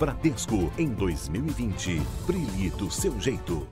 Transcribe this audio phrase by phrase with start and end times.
[0.00, 2.00] Bradesco em 2020.
[2.26, 3.68] Brilhe do seu jeito.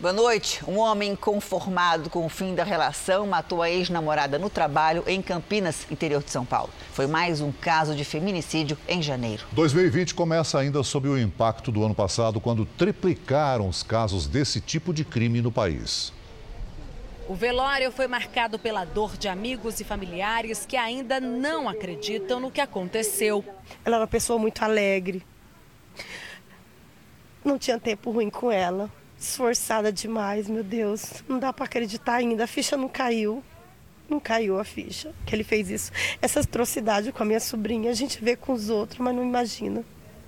[0.00, 0.60] Boa noite.
[0.66, 5.86] Um homem inconformado com o fim da relação matou a ex-namorada no trabalho em Campinas,
[5.88, 6.68] interior de São Paulo.
[6.92, 9.44] Foi mais um caso de feminicídio em janeiro.
[9.52, 14.92] 2020 começa ainda sob o impacto do ano passado, quando triplicaram os casos desse tipo
[14.92, 16.12] de crime no país.
[17.26, 22.50] O velório foi marcado pela dor de amigos e familiares que ainda não acreditam no
[22.50, 23.42] que aconteceu.
[23.84, 25.24] Ela era uma pessoa muito alegre.
[27.42, 31.24] Não tinha tempo ruim com ela esforçada demais, meu Deus.
[31.26, 32.44] Não dá para acreditar ainda.
[32.44, 33.42] A ficha não caiu.
[34.08, 35.90] Não caiu a ficha que ele fez isso.
[36.20, 39.82] Essa atrocidade com a minha sobrinha, a gente vê com os outros, mas não imagina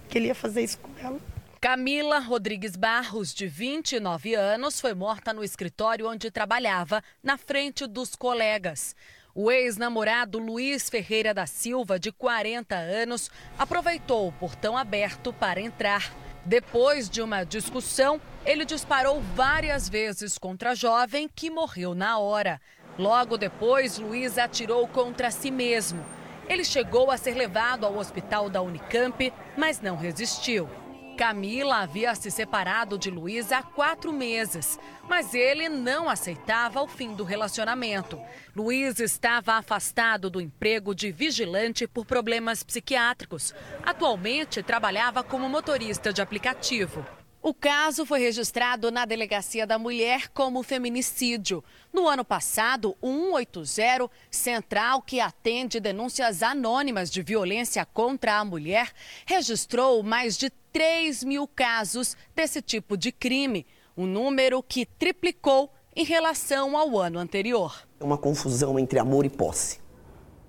[0.09, 1.21] que ele ia fazer isso com ela.
[1.59, 8.15] Camila Rodrigues Barros, de 29 anos, foi morta no escritório onde trabalhava, na frente dos
[8.15, 8.95] colegas.
[9.35, 16.15] O ex-namorado Luiz Ferreira da Silva, de 40 anos, aproveitou o portão aberto para entrar.
[16.45, 22.61] Depois de uma discussão, ele disparou várias vezes contra a jovem, que morreu na hora.
[22.99, 26.05] Logo depois, Luiz atirou contra si mesmo.
[26.49, 30.69] Ele chegou a ser levado ao hospital da Unicamp, mas não resistiu.
[31.17, 34.79] Camila havia se separado de Luiz há quatro meses,
[35.09, 38.21] mas ele não aceitava o fim do relacionamento.
[38.55, 43.55] Luiz estava afastado do emprego de vigilante por problemas psiquiátricos.
[43.83, 47.05] Atualmente trabalhava como motorista de aplicativo.
[47.47, 51.63] O caso foi registrado na Delegacia da Mulher como feminicídio.
[51.93, 58.91] No ano passado, o 180, central que atende denúncias anônimas de violência contra a mulher,
[59.25, 63.65] registrou mais de 3 mil casos desse tipo de crime,
[63.97, 67.87] um número que triplicou em relação ao ano anterior.
[68.01, 69.79] É uma confusão entre amor e posse.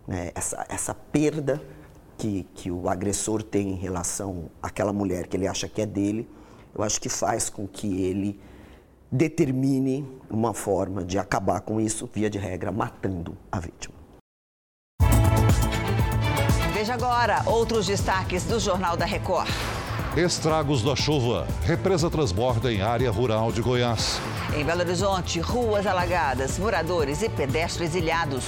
[0.08, 0.32] Né?
[0.34, 1.62] Essa, essa perda
[2.18, 6.28] que, que o agressor tem em relação àquela mulher que ele acha que é dele
[6.78, 8.40] eu acho que faz com que ele
[9.12, 13.96] determine uma forma de acabar com isso, via de regra, matando a vítima.
[16.74, 19.50] Veja agora outros destaques do Jornal da Record.
[20.16, 21.48] Estragos da chuva.
[21.64, 24.20] Represa transborda em área rural de Goiás.
[24.56, 28.46] Em Belo Horizonte, ruas alagadas, moradores e pedestres ilhados.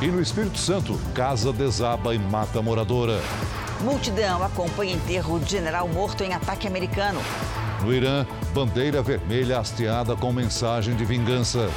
[0.00, 3.20] E no Espírito Santo, casa desaba e mata moradora.
[3.80, 7.20] Multidão acompanha enterro de general morto em ataque americano.
[7.82, 11.70] No Irã, bandeira vermelha hasteada com mensagem de vingança.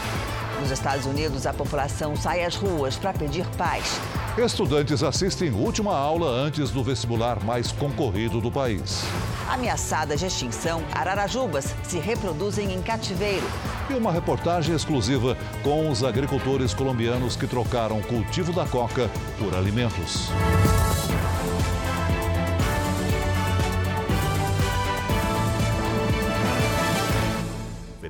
[0.60, 4.00] Nos Estados Unidos, a população sai às ruas para pedir paz.
[4.38, 9.04] Estudantes assistem última aula antes do vestibular mais concorrido do país.
[9.50, 13.46] Ameaçadas de extinção, ararajubas se reproduzem em cativeiro.
[13.90, 19.54] E uma reportagem exclusiva com os agricultores colombianos que trocaram o cultivo da coca por
[19.56, 20.30] alimentos.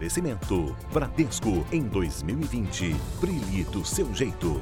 [0.04, 2.94] Oferecimento Bradesco em 2020.
[3.22, 4.62] Brilhe do seu jeito.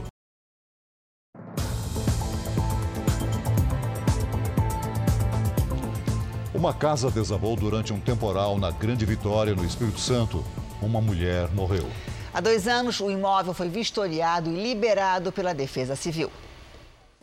[6.54, 10.46] Uma casa desabou durante um temporal na Grande Vitória, no Espírito Santo.
[10.80, 11.90] Uma mulher morreu.
[12.32, 16.30] Há dois anos, o imóvel foi vistoriado e liberado pela Defesa Civil.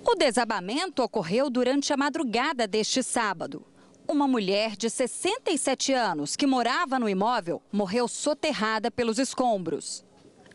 [0.05, 3.65] O desabamento ocorreu durante a madrugada deste sábado.
[4.11, 10.03] Uma mulher de 67 anos que morava no imóvel morreu soterrada pelos escombros.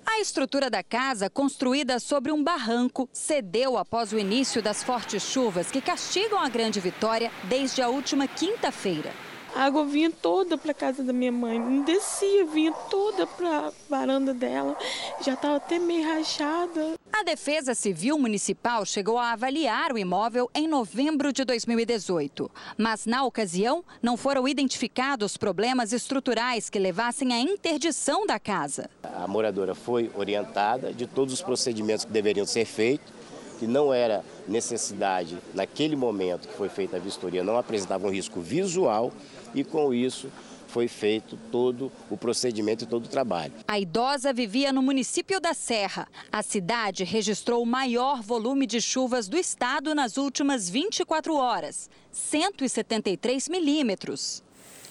[0.03, 5.69] A estrutura da casa, construída sobre um barranco, cedeu após o início das fortes chuvas
[5.69, 9.13] que castigam a Grande Vitória desde a última quinta-feira.
[9.55, 13.67] A água vinha toda para a casa da minha mãe, não descia, vinha toda para
[13.67, 14.75] a varanda dela,
[15.21, 16.95] já estava até meio rachada.
[17.11, 23.23] A Defesa Civil Municipal chegou a avaliar o imóvel em novembro de 2018, mas na
[23.23, 28.89] ocasião não foram identificados problemas estruturais que levassem à interdição da casa.
[29.03, 33.22] A moradora foi orientada de todos os procedimentos que deveriam ser feitos
[33.59, 38.41] que não era necessidade, naquele momento que foi feita a vistoria, não apresentava um risco
[38.41, 39.11] visual
[39.53, 40.29] e com isso
[40.73, 43.53] foi feito todo o procedimento e todo o trabalho.
[43.67, 46.07] A idosa vivia no município da Serra.
[46.31, 53.49] A cidade registrou o maior volume de chuvas do estado nas últimas 24 horas, 173
[53.49, 54.43] milímetros.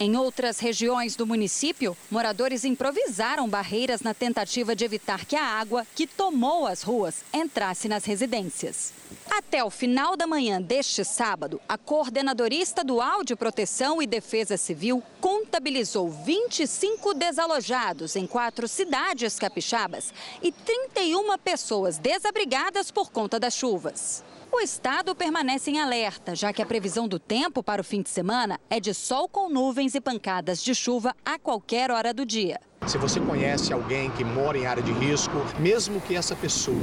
[0.02, 5.86] Em outras regiões do município, moradores improvisaram barreiras na tentativa de evitar que a água,
[5.94, 8.92] que tomou as ruas, entrasse nas residências.
[9.30, 15.00] Até o final da manhã deste sábado, a coordenadorista do Áudio Proteção e Defesa Civil
[15.20, 20.12] contabilizou 25 desalojados em quatro cidades capixabas
[20.42, 24.24] e 31 pessoas desabrigadas por conta das chuvas.
[24.54, 28.10] O estado permanece em alerta, já que a previsão do tempo para o fim de
[28.10, 32.60] semana é de sol com nuvens e pancadas de chuva a qualquer hora do dia.
[32.86, 36.76] Se você conhece alguém que mora em área de risco, mesmo que essa pessoa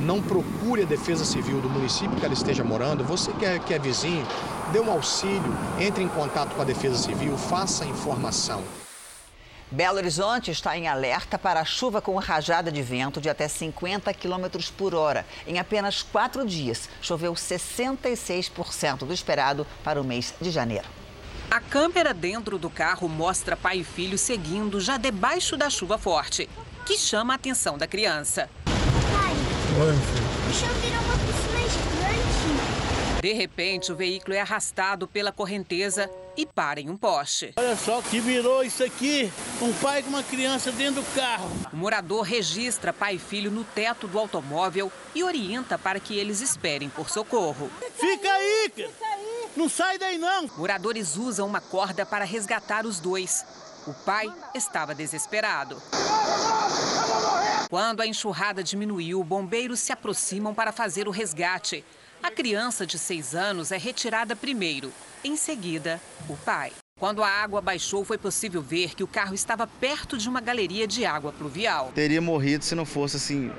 [0.00, 3.74] não procure a defesa civil do município que ela esteja morando, você que é, que
[3.74, 4.26] é vizinho,
[4.72, 8.62] dê um auxílio, entre em contato com a defesa civil, faça informação.
[9.70, 14.46] Belo Horizonte está em alerta para chuva com rajada de vento de até 50 km
[14.76, 15.24] por hora.
[15.46, 20.88] Em apenas quatro dias, choveu 66% do esperado para o mês de janeiro.
[21.48, 26.50] A câmera dentro do carro mostra pai e filho seguindo já debaixo da chuva forte,
[26.84, 28.50] que chama a atenção da criança.
[28.64, 30.28] Pai, Oi, filho.
[30.46, 31.39] deixa eu virar uma piscina.
[33.20, 37.52] De repente, o veículo é arrastado pela correnteza e para em um poste.
[37.56, 39.30] Olha só que virou isso aqui,
[39.60, 41.50] um pai com uma criança dentro do carro.
[41.70, 46.40] O morador registra pai e filho no teto do automóvel e orienta para que eles
[46.40, 47.70] esperem por socorro.
[47.94, 49.20] Fica aí, cara.
[49.54, 50.46] Não sai daí não!
[50.56, 53.44] Moradores usam uma corda para resgatar os dois.
[53.86, 55.82] O pai estava desesperado.
[57.68, 61.84] Quando a enxurrada diminuiu, bombeiros se aproximam para fazer o resgate.
[62.22, 64.92] A criança de seis anos é retirada primeiro.
[65.24, 66.70] Em seguida, o pai.
[66.98, 70.86] Quando a água baixou, foi possível ver que o carro estava perto de uma galeria
[70.86, 71.90] de água pluvial.
[71.94, 73.50] Teria morrido se não fosse assim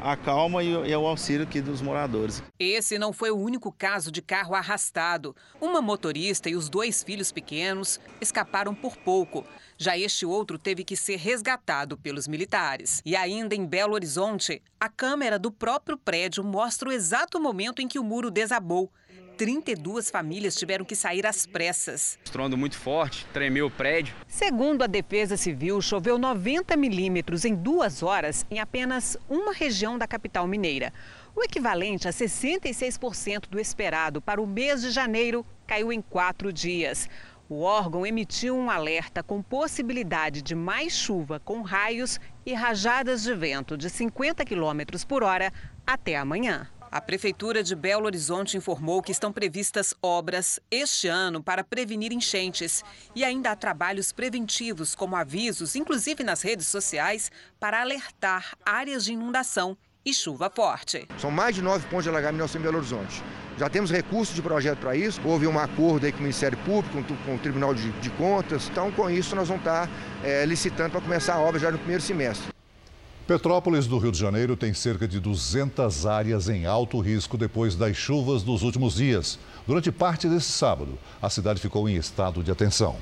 [0.00, 2.42] a calma e, o auxílio aqui dos moradores.
[2.58, 5.34] Esse não foi o único caso de carro arrastado.
[5.60, 9.44] Uma motorista e os dois filhos pequenos escaparam por pouco.
[9.78, 13.02] Já este outro teve que ser resgatado pelos militares.
[13.04, 17.88] E ainda em Belo Horizonte, a câmera do próprio prédio mostra o exato momento em
[17.88, 18.90] que o muro desabou.
[19.36, 22.18] 32 famílias tiveram que sair às pressas.
[22.24, 24.14] Estrondo muito forte, tremeu o prédio.
[24.26, 30.06] Segundo a Defesa Civil, choveu 90 milímetros em duas horas em apenas uma região da
[30.06, 30.92] capital mineira.
[31.34, 37.08] O equivalente a 66% do esperado para o mês de janeiro caiu em quatro dias.
[37.48, 43.34] O órgão emitiu um alerta com possibilidade de mais chuva com raios e rajadas de
[43.34, 45.52] vento de 50 km por hora
[45.86, 46.68] até amanhã.
[46.96, 52.82] A Prefeitura de Belo Horizonte informou que estão previstas obras este ano para prevenir enchentes.
[53.14, 59.12] E ainda há trabalhos preventivos, como avisos, inclusive nas redes sociais, para alertar áreas de
[59.12, 59.76] inundação
[60.06, 61.06] e chuva forte.
[61.18, 63.22] São mais de nove pontos de alagamento em Belo Horizonte.
[63.58, 65.20] Já temos recursos de projeto para isso.
[65.22, 68.70] Houve um acordo aí com o Ministério Público, com o Tribunal de, de Contas.
[68.70, 69.86] Então, com isso, nós vamos estar
[70.24, 72.55] é, licitando para começar a obra já no primeiro semestre.
[73.26, 77.96] Petrópolis, do Rio de Janeiro, tem cerca de 200 áreas em alto risco depois das
[77.96, 79.36] chuvas dos últimos dias.
[79.66, 82.96] Durante parte desse sábado, a cidade ficou em estado de atenção.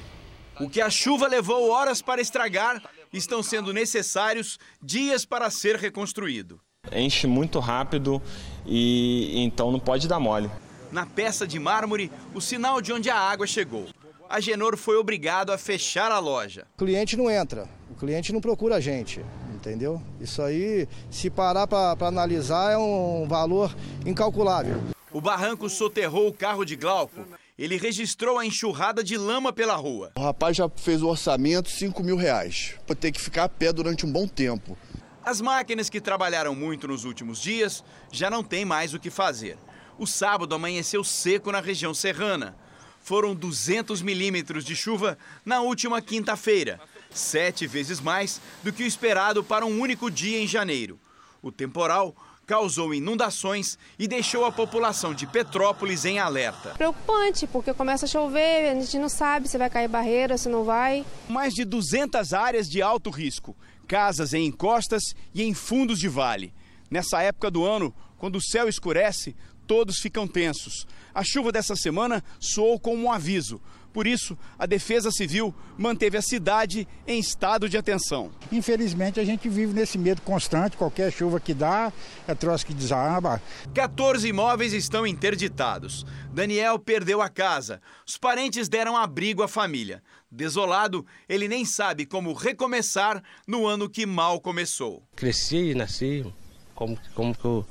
[0.58, 2.82] O que a chuva levou horas para estragar,
[3.12, 6.58] estão sendo necessários dias para ser reconstruído.
[6.90, 8.22] Enche muito rápido
[8.64, 10.50] e então não pode dar mole.
[10.90, 13.88] Na peça de mármore, o sinal de onde a água chegou.
[14.26, 16.66] A Genor foi obrigado a fechar a loja.
[16.76, 19.20] O cliente não entra, o cliente não procura a gente
[19.64, 20.00] entendeu?
[20.20, 23.74] Isso aí, se parar para analisar, é um valor
[24.04, 24.80] incalculável.
[25.10, 27.24] O barranco soterrou o carro de Glauco.
[27.56, 30.12] Ele registrou a enxurrada de lama pela rua.
[30.16, 32.74] O rapaz já fez o orçamento 5 mil reais.
[32.86, 34.76] Vou ter que ficar a pé durante um bom tempo.
[35.24, 37.82] As máquinas que trabalharam muito nos últimos dias
[38.12, 39.56] já não têm mais o que fazer.
[39.96, 42.56] O sábado amanheceu seco na região serrana.
[43.00, 46.80] Foram 200 milímetros de chuva na última quinta-feira
[47.14, 50.98] sete vezes mais do que o esperado para um único dia em janeiro.
[51.42, 52.14] O temporal
[52.46, 56.70] causou inundações e deixou a população de Petrópolis em alerta.
[56.70, 60.64] Preocupante, porque começa a chover, a gente não sabe se vai cair barreira, se não
[60.64, 61.04] vai.
[61.28, 63.56] Mais de 200 áreas de alto risco,
[63.86, 66.52] casas em encostas e em fundos de vale.
[66.90, 69.34] Nessa época do ano, quando o céu escurece,
[69.66, 70.86] todos ficam tensos.
[71.14, 73.60] A chuva dessa semana soou como um aviso.
[73.94, 78.32] Por isso, a Defesa Civil manteve a cidade em estado de atenção.
[78.50, 80.76] Infelizmente, a gente vive nesse medo constante.
[80.76, 81.92] Qualquer chuva que dá,
[82.26, 83.40] é troço que desaba.
[83.72, 86.04] 14 imóveis estão interditados.
[86.32, 87.80] Daniel perdeu a casa.
[88.04, 90.02] Os parentes deram abrigo à família.
[90.28, 95.04] Desolado, ele nem sabe como recomeçar no ano que mal começou.
[95.14, 96.26] Cresci e nasci.
[96.74, 97.64] Como, como que eu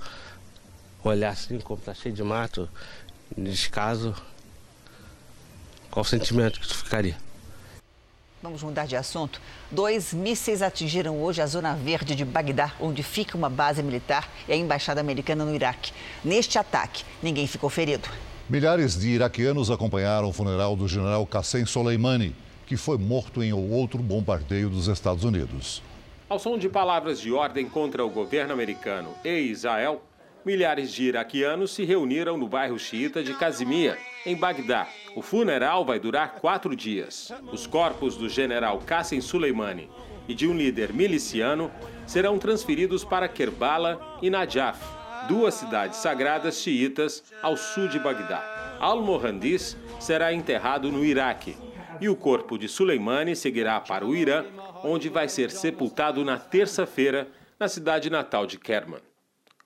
[1.03, 2.69] olhar assim, como tá cheio de mato,
[3.37, 4.15] descaso,
[5.93, 7.15] qual o sentimento que tu ficaria?
[8.41, 9.39] Vamos mudar de assunto.
[9.69, 14.51] Dois mísseis atingiram hoje a zona verde de Bagdá, onde fica uma base militar e
[14.51, 15.93] a embaixada americana no Iraque.
[16.25, 18.09] Neste ataque, ninguém ficou ferido.
[18.49, 22.35] Milhares de iraquianos acompanharam o funeral do general Qassem Soleimani,
[22.65, 25.81] que foi morto em outro bombardeio dos Estados Unidos.
[26.27, 30.01] Ao som de palavras de ordem contra o governo americano e Israel,
[30.45, 34.87] milhares de iraquianos se reuniram no bairro xiita de Casimia, em Bagdá.
[35.15, 37.31] O funeral vai durar quatro dias.
[37.51, 39.89] Os corpos do general Qassem Soleimani
[40.27, 41.71] e de um líder miliciano
[42.05, 44.79] serão transferidos para Kerbala e Najaf,
[45.27, 48.77] duas cidades sagradas xiitas ao sul de Bagdá.
[48.79, 51.55] Al-Mohandis será enterrado no Iraque
[52.01, 54.45] e o corpo de Soleimani seguirá para o Irã,
[54.83, 57.27] onde vai ser sepultado na terça-feira
[57.59, 58.99] na cidade natal de Kerman.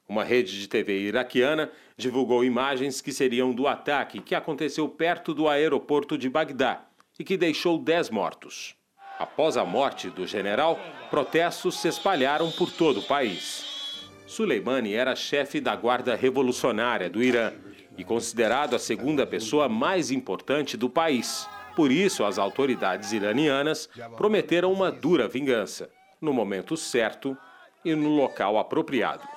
[0.09, 5.49] Uma rede de TV iraquiana divulgou imagens que seriam do ataque que aconteceu perto do
[5.49, 6.85] aeroporto de Bagdá
[7.19, 8.75] e que deixou 10 mortos.
[9.19, 14.07] Após a morte do general, protestos se espalharam por todo o país.
[14.25, 17.51] Soleimani era chefe da Guarda Revolucionária do Irã
[17.97, 21.49] e considerado a segunda pessoa mais importante do país.
[21.75, 25.89] Por isso, as autoridades iranianas prometeram uma dura vingança,
[26.21, 27.37] no momento certo
[27.83, 29.36] e no local apropriado.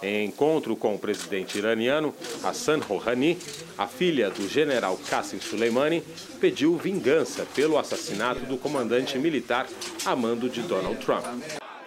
[0.00, 2.14] Em encontro com o presidente iraniano
[2.44, 3.36] Hassan Rouhani,
[3.76, 6.04] a filha do general Qasem Soleimani
[6.40, 9.66] pediu vingança pelo assassinato do comandante militar
[10.06, 11.24] a mando de Donald Trump.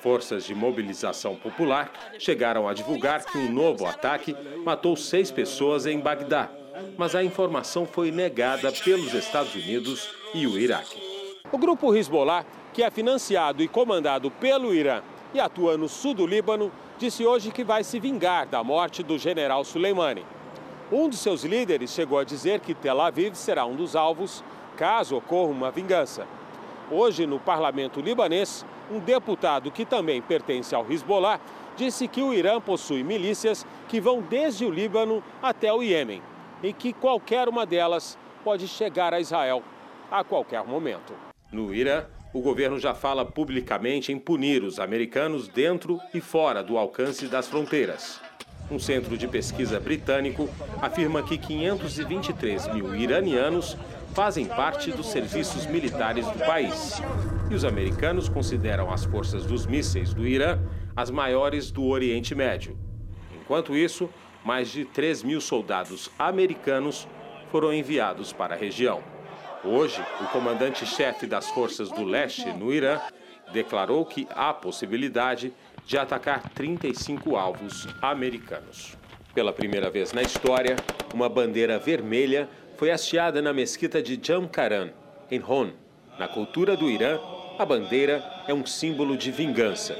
[0.02, 1.90] Forças de mobilização popular
[2.20, 6.52] chegaram a divulgar que um novo ataque matou seis pessoas em Bagdá,
[6.98, 11.02] mas a informação foi negada pelos Estados Unidos e o Iraque.
[11.50, 15.02] O grupo Hezbollah, que é financiado e comandado pelo Irã
[15.34, 19.18] e atua no sul do Líbano, disse hoje que vai se vingar da morte do
[19.18, 20.26] general Soleimani.
[20.92, 24.44] Um de seus líderes chegou a dizer que Tel Aviv será um dos alvos
[24.76, 26.28] caso ocorra uma vingança.
[26.90, 31.40] Hoje, no parlamento libanês, um deputado que também pertence ao Hezbollah
[31.78, 36.22] disse que o Irã possui milícias que vão desde o Líbano até o Iêmen
[36.62, 39.64] e que qualquer uma delas pode chegar a Israel
[40.12, 41.14] a qualquer momento.
[41.52, 46.78] No Irã, o governo já fala publicamente em punir os americanos dentro e fora do
[46.78, 48.22] alcance das fronteiras.
[48.70, 50.50] Um centro de pesquisa britânico
[50.82, 53.76] afirma que 523 mil iranianos
[54.14, 57.02] fazem parte dos serviços militares do país.
[57.50, 60.60] E os americanos consideram as forças dos mísseis do Irã
[60.96, 62.78] as maiores do Oriente Médio.
[63.42, 64.10] Enquanto isso,
[64.44, 67.08] mais de 3 mil soldados americanos
[67.50, 69.11] foram enviados para a região.
[69.64, 73.00] Hoje, o comandante-chefe das forças do leste no Irã
[73.54, 75.54] declarou que há possibilidade
[75.86, 78.98] de atacar 35 alvos americanos.
[79.36, 80.76] Pela primeira vez na história,
[81.14, 84.90] uma bandeira vermelha foi hasteada na mesquita de Jamkaran,
[85.30, 85.70] em Hon.
[86.18, 87.20] Na cultura do Irã,
[87.60, 89.96] a bandeira é um símbolo de vingança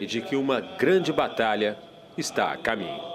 [0.00, 1.78] e de que uma grande batalha
[2.16, 3.11] está a caminho.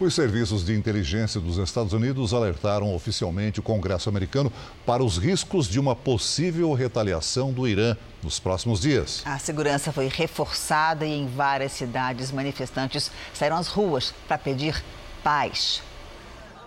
[0.00, 4.52] Os serviços de inteligência dos Estados Unidos alertaram oficialmente o Congresso americano
[4.84, 9.22] para os riscos de uma possível retaliação do Irã nos próximos dias.
[9.24, 14.82] A segurança foi reforçada e em várias cidades manifestantes saíram às ruas para pedir
[15.22, 15.80] paz.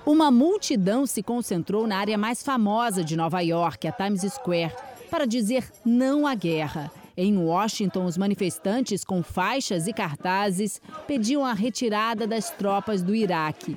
[0.05, 4.73] Uma multidão se concentrou na área mais famosa de Nova York, a Times Square,
[5.11, 6.89] para dizer não à guerra.
[7.19, 13.75] Em Washington, os manifestantes com faixas e cartazes pediam a retirada das tropas do Iraque.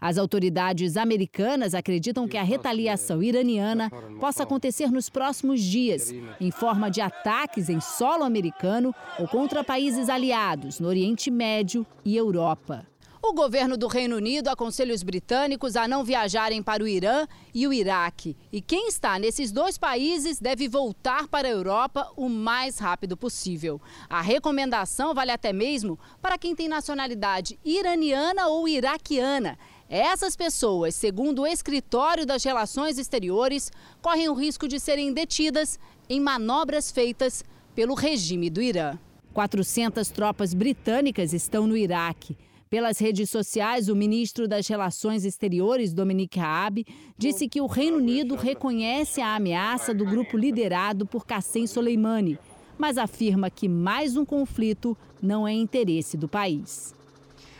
[0.00, 6.90] As autoridades americanas acreditam que a retaliação iraniana possa acontecer nos próximos dias, em forma
[6.90, 12.84] de ataques em solo americano ou contra países aliados no Oriente Médio e Europa.
[13.26, 17.66] O governo do Reino Unido aconselha os britânicos a não viajarem para o Irã e
[17.66, 18.36] o Iraque.
[18.52, 23.80] E quem está nesses dois países deve voltar para a Europa o mais rápido possível.
[24.10, 29.58] A recomendação vale até mesmo para quem tem nacionalidade iraniana ou iraquiana.
[29.88, 36.20] Essas pessoas, segundo o Escritório das Relações Exteriores, correm o risco de serem detidas em
[36.20, 37.42] manobras feitas
[37.74, 38.98] pelo regime do Irã.
[39.32, 42.36] 400 tropas britânicas estão no Iraque.
[42.74, 46.84] Pelas redes sociais, o ministro das Relações Exteriores, Dominique Raab,
[47.16, 52.36] disse que o Reino Unido reconhece a ameaça do grupo liderado por Qassem Soleimani,
[52.76, 56.92] mas afirma que mais um conflito não é interesse do país.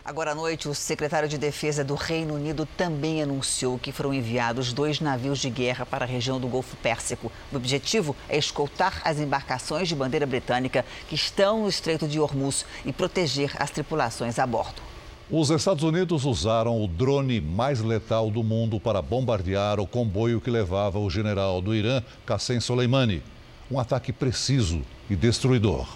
[0.05, 4.73] Agora à noite, o secretário de Defesa do Reino Unido também anunciou que foram enviados
[4.73, 7.31] dois navios de guerra para a região do Golfo Pérsico.
[7.53, 12.67] O objetivo é escoltar as embarcações de bandeira britânica que estão no Estreito de Hormuz
[12.85, 14.94] e proteger as tripulações a bordo.
[15.31, 20.51] Os Estados Unidos usaram o drone mais letal do mundo para bombardear o comboio que
[20.51, 23.23] levava o general do Irã, Qassem Soleimani.
[23.71, 25.89] Um ataque preciso e destruidor.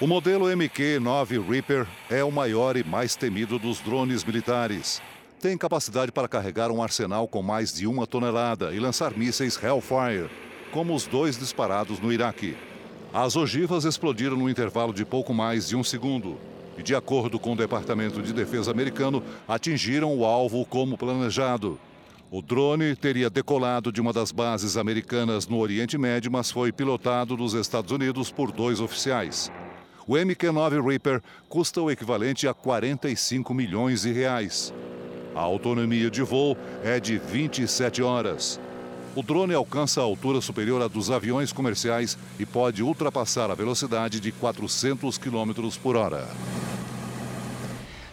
[0.00, 5.00] O modelo MQ-9 Reaper é o maior e mais temido dos drones militares.
[5.40, 10.28] Tem capacidade para carregar um arsenal com mais de uma tonelada e lançar mísseis Hellfire,
[10.72, 12.56] como os dois disparados no Iraque.
[13.14, 16.36] As ogivas explodiram no intervalo de pouco mais de um segundo
[16.78, 21.78] e, de acordo com o Departamento de Defesa americano, atingiram o alvo como planejado.
[22.30, 27.36] O drone teria decolado de uma das bases americanas no Oriente Médio, mas foi pilotado
[27.36, 29.50] nos Estados Unidos por dois oficiais.
[30.06, 34.72] O MQ-9 Reaper custa o equivalente a 45 milhões de reais.
[35.34, 38.60] A autonomia de voo é de 27 horas.
[39.18, 44.20] O drone alcança a altura superior à dos aviões comerciais e pode ultrapassar a velocidade
[44.20, 46.28] de 400 km por hora.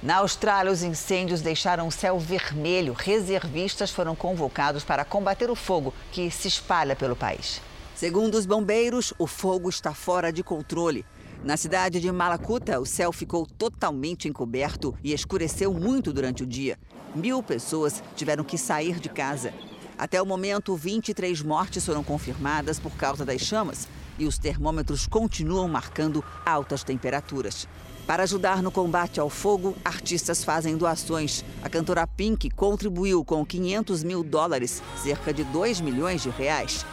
[0.01, 2.93] Na Austrália, os incêndios deixaram o céu vermelho.
[2.93, 7.61] Reservistas foram convocados para combater o fogo que se espalha pelo país.
[7.93, 11.05] Segundo os bombeiros, o fogo está fora de controle.
[11.43, 16.79] Na cidade de Malakuta, o céu ficou totalmente encoberto e escureceu muito durante o dia.
[17.13, 19.53] Mil pessoas tiveram que sair de casa.
[19.97, 23.87] Até o momento, 23 mortes foram confirmadas por causa das chamas
[24.19, 27.67] e os termômetros continuam marcando altas temperaturas.
[28.05, 31.43] Para ajudar no combate ao fogo, artistas fazem doações.
[31.63, 36.85] A cantora Pink contribuiu com 500 mil dólares, cerca de 2 milhões de reais.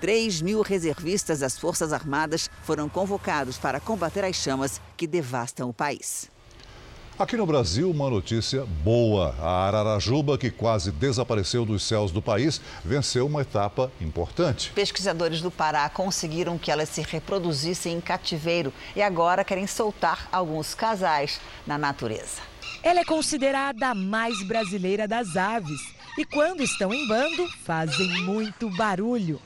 [0.00, 5.74] 3 mil reservistas das Forças Armadas foram convocados para combater as chamas que devastam o
[5.74, 6.28] país.
[7.18, 9.34] Aqui no Brasil, uma notícia boa.
[9.40, 14.70] A Ararajuba, que quase desapareceu dos céus do país, venceu uma etapa importante.
[14.72, 20.76] Pesquisadores do Pará conseguiram que elas se reproduzissem em cativeiro e agora querem soltar alguns
[20.76, 22.40] casais na natureza.
[22.84, 25.80] Ela é considerada a mais brasileira das aves
[26.16, 29.40] e, quando estão em bando, fazem muito barulho.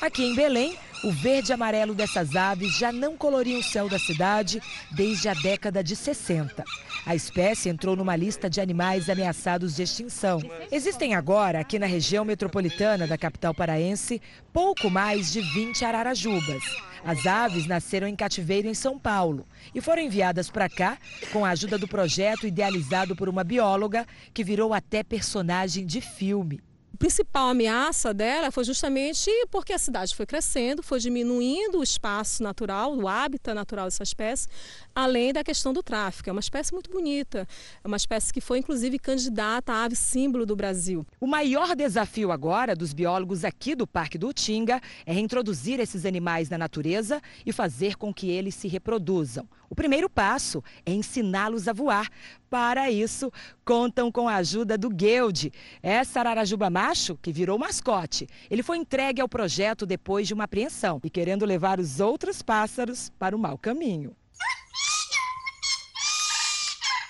[0.00, 3.98] Aqui em Belém, o verde e amarelo dessas aves já não coloriam o céu da
[3.98, 6.64] cidade desde a década de 60.
[7.04, 10.40] A espécie entrou numa lista de animais ameaçados de extinção.
[10.70, 16.62] Existem agora, aqui na região metropolitana da capital paraense, pouco mais de 20 ararajubas.
[17.04, 19.44] As aves nasceram em cativeiro em São Paulo
[19.74, 20.96] e foram enviadas para cá
[21.32, 26.60] com a ajuda do projeto idealizado por uma bióloga que virou até personagem de filme
[27.02, 32.96] principal ameaça dela foi justamente porque a cidade foi crescendo, foi diminuindo o espaço natural,
[32.96, 34.46] o hábitat natural dessa espécie,
[34.94, 36.28] além da questão do tráfico.
[36.28, 37.46] É uma espécie muito bonita,
[37.82, 41.06] é uma espécie que foi inclusive candidata a ave símbolo do Brasil.
[41.20, 46.48] O maior desafio agora dos biólogos aqui do Parque do Utinga é reintroduzir esses animais
[46.48, 49.48] na natureza e fazer com que eles se reproduzam.
[49.72, 52.10] O primeiro passo é ensiná-los a voar.
[52.50, 53.32] Para isso,
[53.64, 55.50] contam com a ajuda do Guilde.
[55.82, 61.00] Essa ararajuba macho, que virou mascote, ele foi entregue ao projeto depois de uma apreensão
[61.02, 64.14] e querendo levar os outros pássaros para o mau caminho.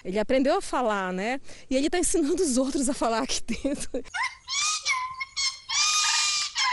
[0.05, 1.41] Ele aprendeu a falar, né?
[1.71, 3.91] E ele está ensinando os outros a falar aqui dentro.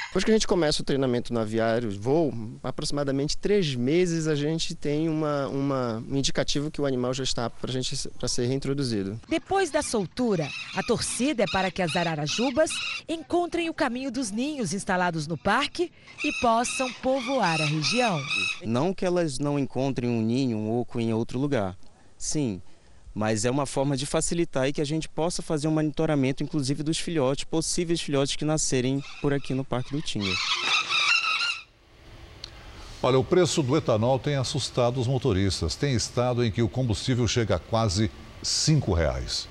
[0.10, 4.74] Depois que a gente começa o treinamento no aviário, voo, aproximadamente três meses a gente
[4.74, 9.22] tem uma, uma, um indicativo que o animal já está para gente para ser reintroduzido.
[9.30, 12.72] Depois da soltura, a torcida é para que as ararajubas
[13.08, 15.92] encontrem o caminho dos ninhos instalados no parque
[16.24, 18.20] e possam povoar a região.
[18.66, 21.78] Não que elas não encontrem um ninho, um oco em outro lugar.
[22.18, 22.64] Sim,
[23.14, 26.84] mas é uma forma de facilitar e que a gente possa fazer um monitoramento, inclusive
[26.84, 30.34] dos filhotes, possíveis filhotes que nascerem por aqui no Parque do Tinga.
[33.02, 35.76] Olha, o preço do etanol tem assustado os motoristas.
[35.76, 38.12] Tem estado em que o combustível chega a quase
[38.44, 39.48] R$ reais.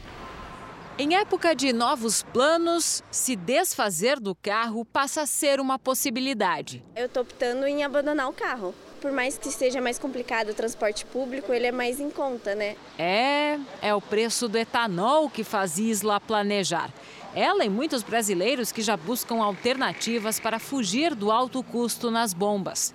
[0.98, 6.84] Em época de novos planos, se desfazer do carro passa a ser uma possibilidade.
[6.94, 11.04] Eu estou optando em abandonar o carro por mais que seja mais complicado o transporte
[11.06, 12.76] público, ele é mais em conta, né?
[12.98, 16.90] É, é o preço do etanol que faz Isla planejar.
[17.34, 22.94] Ela e muitos brasileiros que já buscam alternativas para fugir do alto custo nas bombas.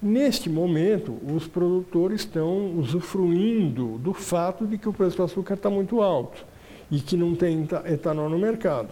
[0.00, 5.70] Neste momento, os produtores estão usufruindo do fato de que o preço do açúcar está
[5.70, 6.44] muito alto
[6.90, 8.90] e que não tem etanol no mercado.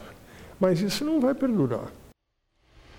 [0.58, 1.92] Mas isso não vai perdurar.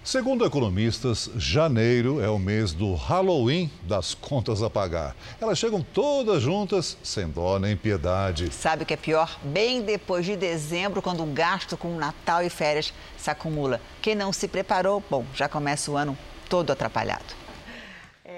[0.06, 5.15] Segundo economistas, janeiro é o mês do Halloween das contas a pagar.
[5.41, 8.54] Elas chegam todas juntas, sem dó nem piedade.
[8.54, 9.39] Sabe o que é pior?
[9.44, 13.82] Bem depois de dezembro, quando o gasto com Natal e férias se acumula.
[14.00, 16.15] Quem não se preparou, bom, já começa o ano
[16.48, 17.34] todo atrapalhado.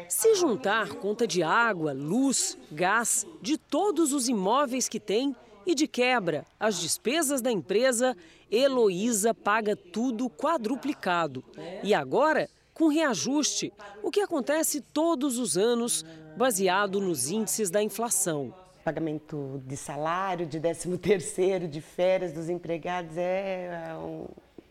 [0.08, 5.86] Se juntar conta de água, luz, gás, de todos os imóveis que tem e de
[5.86, 8.15] quebra as despesas da empresa,
[8.51, 11.43] Heloísa paga tudo quadruplicado.
[11.83, 13.71] E agora, com reajuste,
[14.03, 16.05] o que acontece todos os anos,
[16.36, 18.53] baseado nos índices da inflação.
[18.83, 24.27] Pagamento de salário, de 13 terceiro, de férias dos empregados é um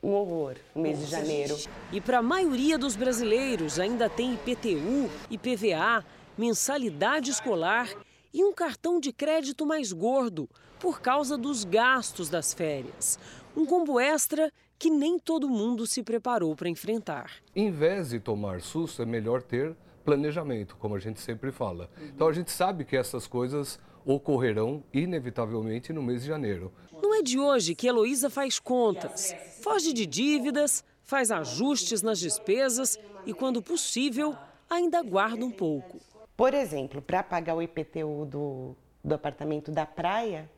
[0.06, 1.58] um horror o mês de janeiro.
[1.92, 6.04] E para a maioria dos brasileiros ainda tem IPTU, IPVA,
[6.38, 7.90] mensalidade escolar
[8.32, 13.18] e um cartão de crédito mais gordo por causa dos gastos das férias.
[13.56, 17.32] Um combo extra que nem todo mundo se preparou para enfrentar.
[17.54, 21.88] Em vez de tomar susto, é melhor ter planejamento, como a gente sempre fala.
[22.14, 26.70] Então a gente sabe que essas coisas ocorrerão inevitavelmente no mês de janeiro.
[27.02, 32.98] Não é de hoje que Heloísa faz contas, foge de dívidas, faz ajustes nas despesas
[33.24, 34.36] e, quando possível,
[34.68, 35.98] ainda guarda um pouco.
[36.36, 40.50] Por exemplo, para pagar o IPTU do, do apartamento da praia,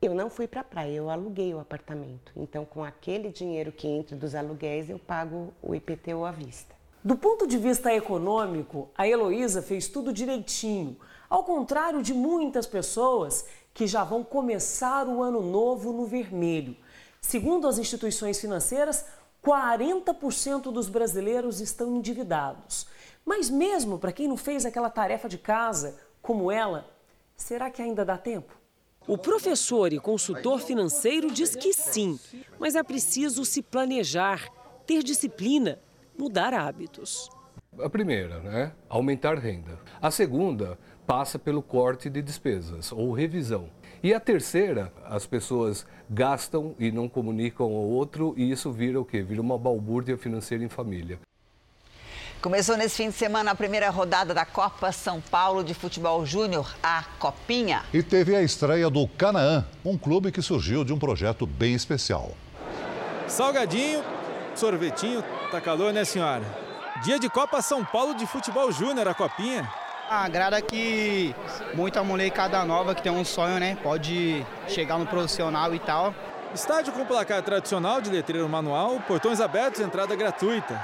[0.00, 2.30] eu não fui para a praia, eu aluguei o apartamento.
[2.36, 6.74] Então, com aquele dinheiro que entra dos aluguéis, eu pago o IPTU à vista.
[7.02, 10.96] Do ponto de vista econômico, a Heloísa fez tudo direitinho,
[11.30, 16.76] ao contrário de muitas pessoas que já vão começar o ano novo no vermelho.
[17.20, 19.06] Segundo as instituições financeiras,
[19.44, 22.86] 40% dos brasileiros estão endividados.
[23.24, 26.88] Mas mesmo para quem não fez aquela tarefa de casa, como ela,
[27.36, 28.65] será que ainda dá tempo?
[29.08, 32.18] O professor e consultor financeiro diz que sim,
[32.58, 34.48] mas é preciso se planejar,
[34.84, 35.78] ter disciplina,
[36.18, 37.30] mudar hábitos.
[37.78, 38.72] A primeira, né?
[38.88, 39.78] Aumentar renda.
[40.02, 43.68] A segunda, passa pelo corte de despesas ou revisão.
[44.02, 49.04] E a terceira, as pessoas gastam e não comunicam ao outro e isso vira o
[49.04, 49.22] quê?
[49.22, 51.20] Vira uma balbúrdia financeira em família.
[52.46, 56.76] Começou nesse fim de semana a primeira rodada da Copa São Paulo de Futebol Júnior,
[56.80, 57.82] a Copinha.
[57.92, 62.30] E teve a estreia do Canaã, um clube que surgiu de um projeto bem especial.
[63.26, 64.00] Salgadinho,
[64.54, 66.44] sorvetinho, tá calor, né, senhora?
[67.02, 69.68] Dia de Copa São Paulo de Futebol Júnior, a Copinha.
[70.08, 71.34] Agrada que
[71.74, 73.76] muita molecada nova que tem um sonho, né?
[73.82, 76.14] Pode chegar no profissional e tal.
[76.54, 80.80] Estádio com placar tradicional de letreiro manual, portões abertos, entrada gratuita.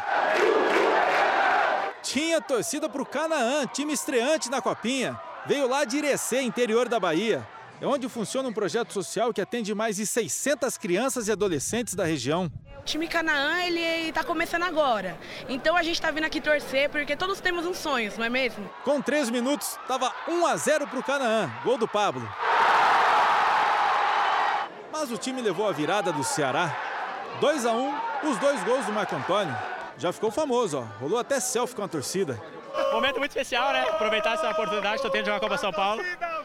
[2.02, 5.18] Tinha torcida para o Canaã, time estreante na Copinha.
[5.46, 7.46] Veio lá de Irecê, interior da Bahia.
[7.80, 12.04] É onde funciona um projeto social que atende mais de 600 crianças e adolescentes da
[12.04, 12.50] região.
[12.78, 15.18] O time Canaã, ele está começando agora.
[15.48, 18.68] Então a gente está vindo aqui torcer, porque todos temos um sonho, não é mesmo?
[18.84, 21.50] Com três minutos, estava 1 a 0 para o Canaã.
[21.64, 22.28] Gol do Pablo.
[24.92, 26.76] Mas o time levou a virada do Ceará.
[27.40, 29.71] 2 a 1 os dois gols do Marco Antônio.
[30.02, 31.00] Já ficou famoso, ó.
[31.00, 32.42] Rolou até selfie com a torcida.
[32.90, 33.82] Momento muito especial, né?
[33.82, 36.02] Aproveitar essa oportunidade que eu tenho de jogar a Copa São Paulo.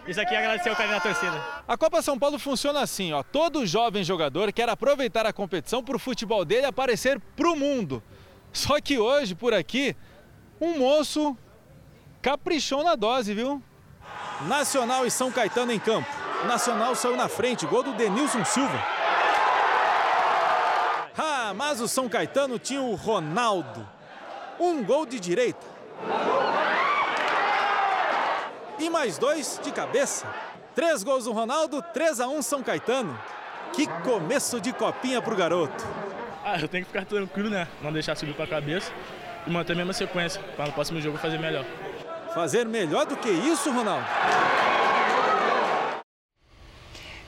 [0.07, 1.43] Isso aqui é agradecer o carinho da torcida.
[1.67, 3.23] A Copa São Paulo funciona assim, ó.
[3.23, 8.03] Todo jovem jogador quer aproveitar a competição para o futebol dele aparecer para o mundo.
[8.53, 9.95] Só que hoje, por aqui,
[10.61, 11.35] um moço
[12.21, 13.59] caprichou na dose, viu?
[14.41, 16.07] Nacional e São Caetano em campo.
[16.43, 18.96] O Nacional saiu na frente, gol do Denilson Silva.
[21.47, 23.87] Ah, mas o São Caetano tinha o Ronaldo.
[24.59, 25.65] Um gol de direita.
[28.77, 30.27] E mais dois de cabeça.
[30.75, 33.17] Três gols do Ronaldo, 3 a 1 São Caetano.
[33.71, 35.85] Que começo de copinha pro garoto.
[36.43, 37.65] Ah, eu tenho que ficar tranquilo, né?
[37.81, 38.91] Não deixar subir pra cabeça
[39.45, 41.63] e manter a mesma sequência para no próximo jogo fazer melhor.
[42.33, 44.05] Fazer melhor do que isso, Ronaldo?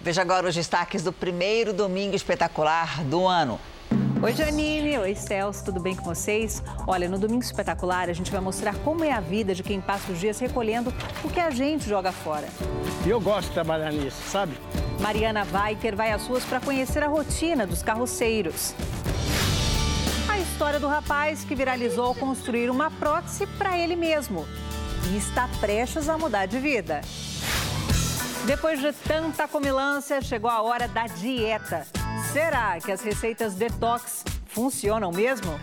[0.01, 3.57] Veja agora os destaques do primeiro domingo espetacular do ano.
[4.21, 4.97] Oi, Janine.
[4.97, 5.63] Oi, Celso.
[5.63, 6.61] Tudo bem com vocês?
[6.85, 10.11] Olha, no Domingo Espetacular a gente vai mostrar como é a vida de quem passa
[10.11, 12.45] os dias recolhendo o que a gente joga fora.
[13.05, 14.57] E eu gosto de trabalhar nisso, sabe?
[14.99, 18.75] Mariana Weiter vai às ruas para conhecer a rotina dos carroceiros.
[20.27, 24.45] A história do rapaz que viralizou ao construir uma prótese para ele mesmo
[25.13, 26.99] e está prestes a mudar de vida.
[28.45, 31.87] Depois de tanta comilância, chegou a hora da dieta.
[32.31, 35.59] Será que as receitas detox funcionam mesmo?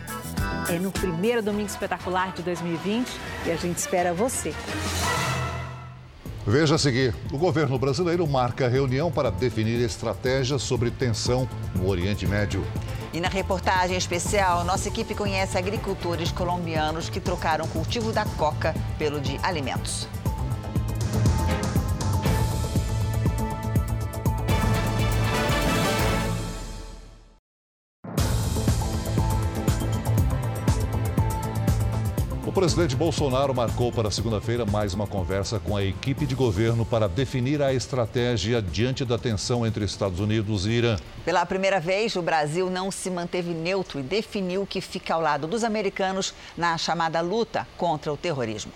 [0.69, 3.09] É no primeiro domingo espetacular de 2020
[3.47, 4.53] e a gente espera você.
[6.45, 12.27] Veja a seguir: o governo brasileiro marca reunião para definir estratégias sobre tensão no Oriente
[12.27, 12.65] Médio.
[13.13, 18.75] E na reportagem especial, nossa equipe conhece agricultores colombianos que trocaram o cultivo da coca
[18.99, 20.09] pelo de alimentos.
[32.57, 37.61] Presidente Bolsonaro marcou para segunda-feira mais uma conversa com a equipe de governo para definir
[37.61, 40.97] a estratégia diante da tensão entre Estados Unidos e Irã.
[41.23, 45.47] Pela primeira vez, o Brasil não se manteve neutro e definiu que fica ao lado
[45.47, 48.73] dos americanos na chamada luta contra o terrorismo.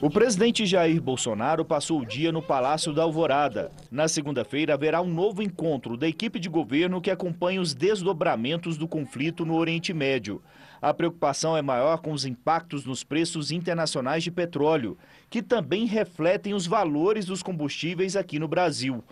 [0.00, 3.70] O presidente Jair Bolsonaro passou o dia no Palácio da Alvorada.
[3.92, 8.88] Na segunda-feira haverá um novo encontro da equipe de governo que acompanha os desdobramentos do
[8.88, 10.42] conflito no Oriente Médio.
[10.80, 14.96] A preocupação é maior com os impactos nos preços internacionais de petróleo,
[15.28, 19.02] que também refletem os valores dos combustíveis aqui no Brasil.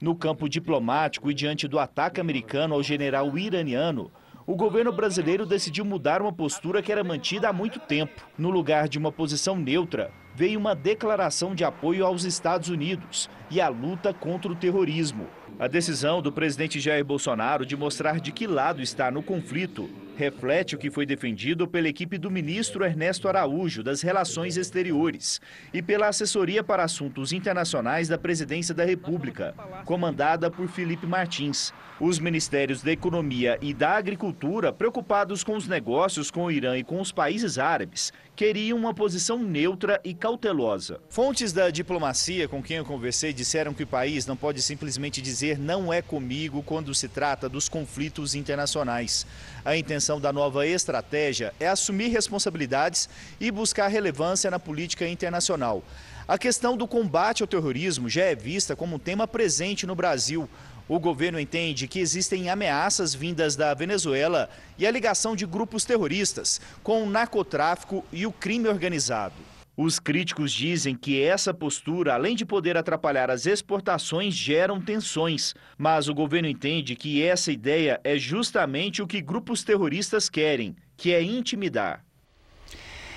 [0.00, 4.10] No campo diplomático e diante do ataque americano ao general iraniano,
[4.46, 8.28] o governo brasileiro decidiu mudar uma postura que era mantida há muito tempo.
[8.38, 13.60] No lugar de uma posição neutra, veio uma declaração de apoio aos Estados Unidos e
[13.60, 15.26] à luta contra o terrorismo.
[15.58, 20.74] A decisão do presidente Jair Bolsonaro de mostrar de que lado está no conflito reflete
[20.74, 25.40] o que foi defendido pela equipe do ministro Ernesto Araújo das Relações Exteriores
[25.72, 31.72] e pela Assessoria para Assuntos Internacionais da Presidência da República, comandada por Felipe Martins.
[31.98, 36.84] Os ministérios da Economia e da Agricultura, preocupados com os negócios com o Irã e
[36.84, 41.00] com os países árabes, queriam uma posição neutra e cautelosa.
[41.08, 45.58] Fontes da diplomacia com quem eu conversei disseram que o país não pode simplesmente dizer
[45.58, 49.26] não é comigo quando se trata dos conflitos internacionais.
[49.66, 53.08] A intenção da nova estratégia é assumir responsabilidades
[53.40, 55.82] e buscar relevância na política internacional.
[56.28, 60.48] A questão do combate ao terrorismo já é vista como um tema presente no Brasil.
[60.88, 64.48] O governo entende que existem ameaças vindas da Venezuela
[64.78, 69.34] e a ligação de grupos terroristas com o narcotráfico e o crime organizado.
[69.76, 75.54] Os críticos dizem que essa postura, além de poder atrapalhar as exportações, geram tensões.
[75.76, 81.12] Mas o governo entende que essa ideia é justamente o que grupos terroristas querem, que
[81.12, 82.02] é intimidar.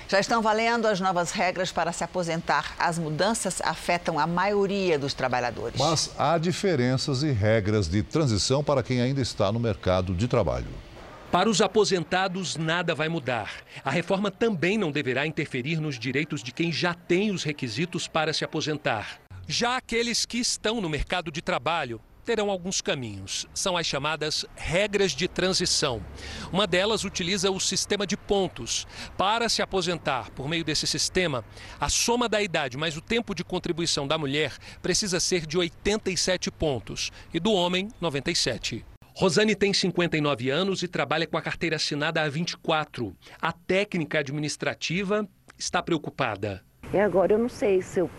[0.06, 2.74] Já estão valendo as novas regras para se aposentar.
[2.78, 5.80] As mudanças afetam a maioria dos trabalhadores.
[5.80, 10.89] Mas há diferenças e regras de transição para quem ainda está no mercado de trabalho.
[11.30, 13.62] Para os aposentados, nada vai mudar.
[13.84, 18.32] A reforma também não deverá interferir nos direitos de quem já tem os requisitos para
[18.32, 19.20] se aposentar.
[19.46, 23.46] Já aqueles que estão no mercado de trabalho terão alguns caminhos.
[23.54, 26.04] São as chamadas regras de transição.
[26.52, 28.84] Uma delas utiliza o sistema de pontos.
[29.16, 31.44] Para se aposentar por meio desse sistema,
[31.78, 36.50] a soma da idade mais o tempo de contribuição da mulher precisa ser de 87
[36.50, 38.84] pontos e do homem, 97.
[39.20, 43.14] Rosane tem 59 anos e trabalha com a carteira assinada há 24.
[43.38, 45.28] A técnica administrativa
[45.58, 46.62] está preocupada.
[46.90, 48.10] E agora eu não sei se eu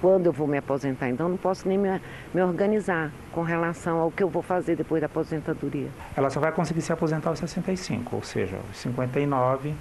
[0.00, 1.08] quando eu vou me aposentar.
[1.08, 1.88] Então, não posso nem me,
[2.34, 5.88] me, organizar com relação ao que eu vou fazer depois da aposentadoria.
[6.16, 9.72] Ela só vai conseguir se aposentar aos 65, ou seja, os 59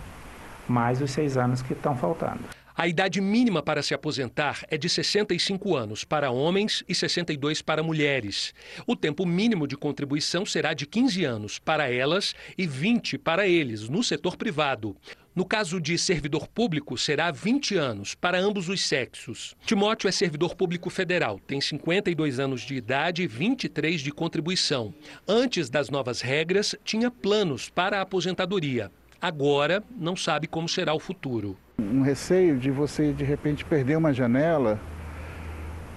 [0.67, 2.60] mais os seis anos que estão faltando.
[2.81, 7.83] A idade mínima para se aposentar é de 65 anos para homens e 62 para
[7.83, 8.55] mulheres.
[8.87, 13.87] O tempo mínimo de contribuição será de 15 anos para elas e 20 para eles,
[13.87, 14.97] no setor privado.
[15.35, 19.55] No caso de servidor público, será 20 anos para ambos os sexos.
[19.63, 24.91] Timóteo é servidor público federal, tem 52 anos de idade e 23 de contribuição.
[25.27, 28.91] Antes das novas regras, tinha planos para a aposentadoria.
[29.21, 31.55] Agora, não sabe como será o futuro.
[31.81, 34.79] Um receio de você, de repente, perder uma janela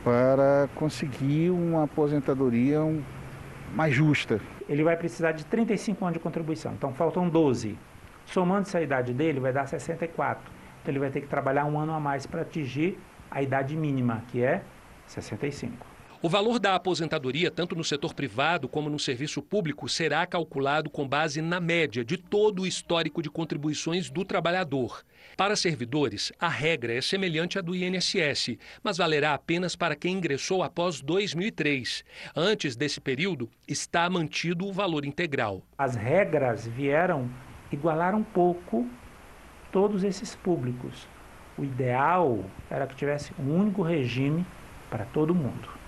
[0.02, 2.80] para conseguir uma aposentadoria
[3.74, 4.40] mais justa.
[4.66, 7.78] Ele vai precisar de 35 anos de contribuição, então faltam 12.
[8.24, 10.50] Somando essa idade dele, vai dar 64.
[10.80, 12.98] Então ele vai ter que trabalhar um ano a mais para atingir
[13.30, 14.62] a idade mínima, que é
[15.06, 15.93] 65.
[16.24, 21.06] O valor da aposentadoria, tanto no setor privado como no serviço público, será calculado com
[21.06, 25.04] base na média de todo o histórico de contribuições do trabalhador.
[25.36, 30.62] Para servidores, a regra é semelhante à do INSS, mas valerá apenas para quem ingressou
[30.62, 32.02] após 2003.
[32.34, 35.60] Antes desse período, está mantido o valor integral.
[35.76, 37.28] As regras vieram
[37.70, 38.88] igualar um pouco
[39.70, 41.06] todos esses públicos.
[41.58, 44.46] O ideal era que tivesse um único regime
[44.88, 45.83] para todo mundo.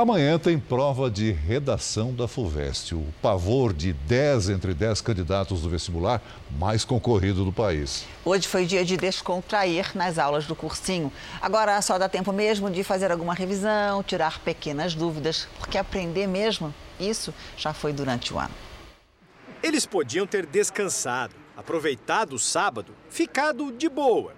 [0.00, 5.68] Amanhã tem prova de redação da FUVEST, o pavor de 10 entre 10 candidatos do
[5.68, 6.22] vestibular
[6.58, 8.06] mais concorrido do país.
[8.24, 11.12] Hoje foi dia de descontrair nas aulas do cursinho.
[11.38, 16.74] Agora só dá tempo mesmo de fazer alguma revisão, tirar pequenas dúvidas, porque aprender mesmo,
[16.98, 18.54] isso já foi durante o ano.
[19.62, 24.32] Eles podiam ter descansado, aproveitado o sábado, ficado de boa.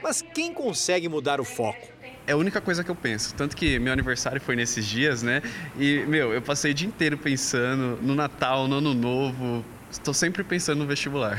[0.00, 1.98] Mas quem consegue mudar o foco?
[2.30, 3.34] É a única coisa que eu penso.
[3.34, 5.42] Tanto que meu aniversário foi nesses dias, né?
[5.76, 9.64] E, meu, eu passei o dia inteiro pensando no Natal, no Ano Novo.
[9.90, 11.36] Estou sempre pensando no vestibular.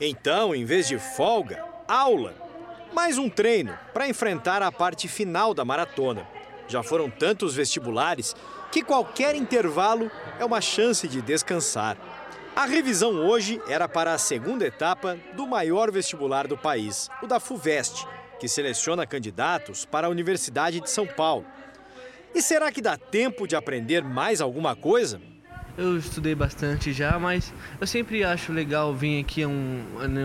[0.00, 2.34] Então, em vez de folga, aula.
[2.92, 6.26] Mais um treino para enfrentar a parte final da maratona.
[6.66, 8.34] Já foram tantos vestibulares
[8.72, 10.10] que qualquer intervalo
[10.40, 11.96] é uma chance de descansar.
[12.56, 17.38] A revisão hoje era para a segunda etapa do maior vestibular do país, o da
[17.38, 18.06] FUVEST,
[18.38, 21.44] que seleciona candidatos para a Universidade de São Paulo.
[22.34, 25.20] E será que dá tempo de aprender mais alguma coisa?
[25.76, 29.82] Eu estudei bastante já, mas eu sempre acho legal vir aqui um,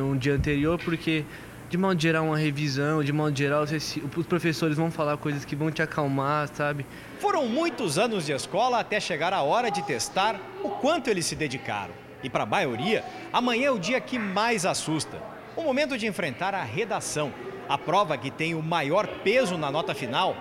[0.10, 1.26] um dia anterior, porque
[1.70, 5.72] de modo geral uma revisão, de modo geral os professores vão falar coisas que vão
[5.72, 6.86] te acalmar, sabe?
[7.20, 11.34] Foram muitos anos de escola até chegar a hora de testar o quanto eles se
[11.34, 11.94] dedicaram.
[12.22, 15.18] E para a maioria, amanhã é o dia que mais assusta.
[15.56, 17.32] O momento de enfrentar a redação,
[17.72, 20.36] a prova que tem o maior peso na nota final,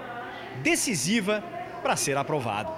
[0.64, 1.40] decisiva
[1.80, 2.72] para ser aprovado.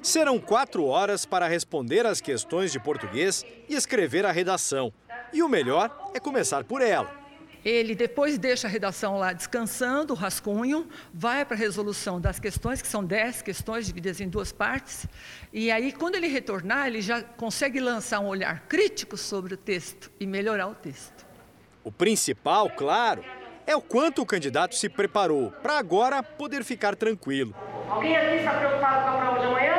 [0.00, 4.90] Serão quatro horas para responder as questões de português e escrever a redação.
[5.34, 7.12] E o melhor é começar por ela.
[7.62, 12.80] Ele depois deixa a redação lá descansando, o rascunho, vai para a resolução das questões,
[12.80, 15.06] que são dez questões divididas em duas partes,
[15.52, 20.10] e aí, quando ele retornar, ele já consegue lançar um olhar crítico sobre o texto
[20.18, 21.26] e melhorar o texto.
[21.82, 23.22] O principal, claro,
[23.66, 27.54] é o quanto o candidato se preparou para agora poder ficar tranquilo.
[27.88, 29.74] Alguém aqui está preocupado com a prova de amanhã?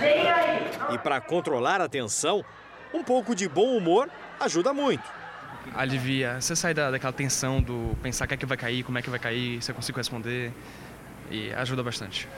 [0.00, 0.70] Nem aí.
[0.94, 2.44] E para controlar a tensão,
[2.92, 5.04] um pouco de bom humor ajuda muito.
[5.74, 6.40] Alivia.
[6.40, 9.02] Você sai da, daquela tensão do pensar o que é que vai cair, como é
[9.02, 10.52] que vai cair, se eu consigo responder.
[11.30, 12.28] E ajuda bastante.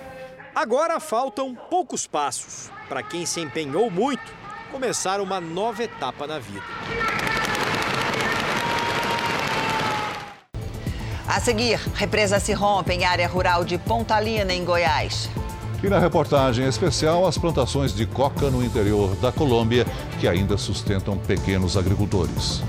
[0.55, 6.65] Agora faltam poucos passos para quem se empenhou muito começar uma nova etapa na vida.
[11.35, 15.31] A seguir, represa se rompe em área rural de Pontalina, em Goiás.
[15.83, 19.87] E na reportagem especial, as plantações de coca no interior da Colômbia,
[20.21, 22.63] que ainda sustentam pequenos agricultores.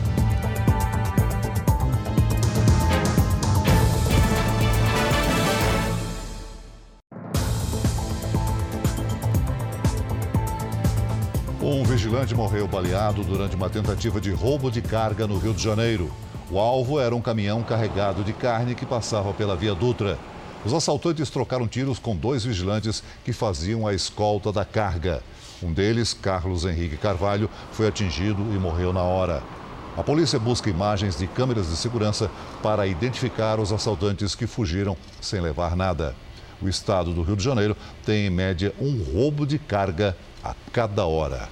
[11.62, 16.10] Um vigilante morreu baleado durante uma tentativa de roubo de carga no Rio de Janeiro.
[16.52, 20.20] O alvo era um caminhão carregado de carne que passava pela Via Dutra.
[20.66, 25.24] Os assaltantes trocaram tiros com dois vigilantes que faziam a escolta da carga.
[25.62, 29.42] Um deles, Carlos Henrique Carvalho, foi atingido e morreu na hora.
[29.96, 32.30] A polícia busca imagens de câmeras de segurança
[32.62, 36.16] para identificar os assaltantes que fugiram sem levar nada.
[36.62, 37.76] O estado do Rio de Janeiro
[38.06, 41.48] tem, em média, um roubo de carga a cada hora.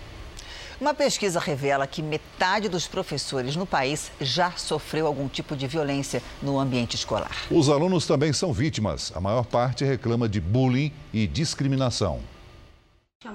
[0.82, 6.24] Uma pesquisa revela que metade dos professores no país já sofreu algum tipo de violência
[6.42, 7.30] no ambiente escolar.
[7.52, 9.12] Os alunos também são vítimas.
[9.14, 12.20] A maior parte reclama de bullying e discriminação.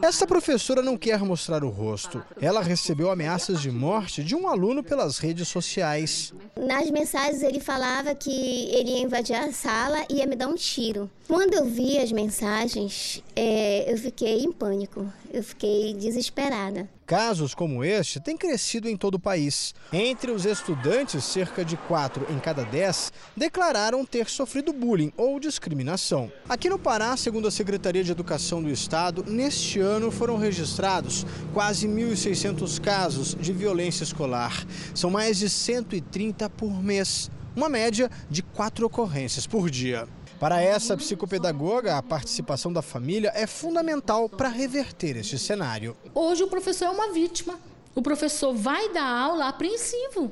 [0.03, 2.21] Esta professora não quer mostrar o rosto.
[2.41, 6.35] Ela recebeu ameaças de morte de um aluno pelas redes sociais.
[6.57, 8.29] Nas mensagens ele falava que
[8.75, 11.09] ele ia invadir a sala e ia me dar um tiro.
[11.29, 16.89] Quando eu vi as mensagens, é, eu fiquei em pânico, eu fiquei desesperada.
[17.07, 19.73] Casos como este têm crescido em todo o país.
[19.93, 26.33] Entre os estudantes, cerca de 4 em cada 10 declararam ter sofrido bullying ou discriminação.
[26.49, 31.87] Aqui no Pará, segundo a Secretaria de Educação do Estado, neste ano foram registrados quase
[31.87, 34.67] 1.600 casos de violência escolar.
[34.93, 40.09] São mais de 130 por mês, uma média de quatro ocorrências por dia.
[40.39, 45.97] Para essa psicopedagoga, a participação da família é fundamental para reverter este cenário.
[46.15, 47.59] Hoje o professor é uma vítima.
[47.95, 50.31] O professor vai dar aula apreensivo.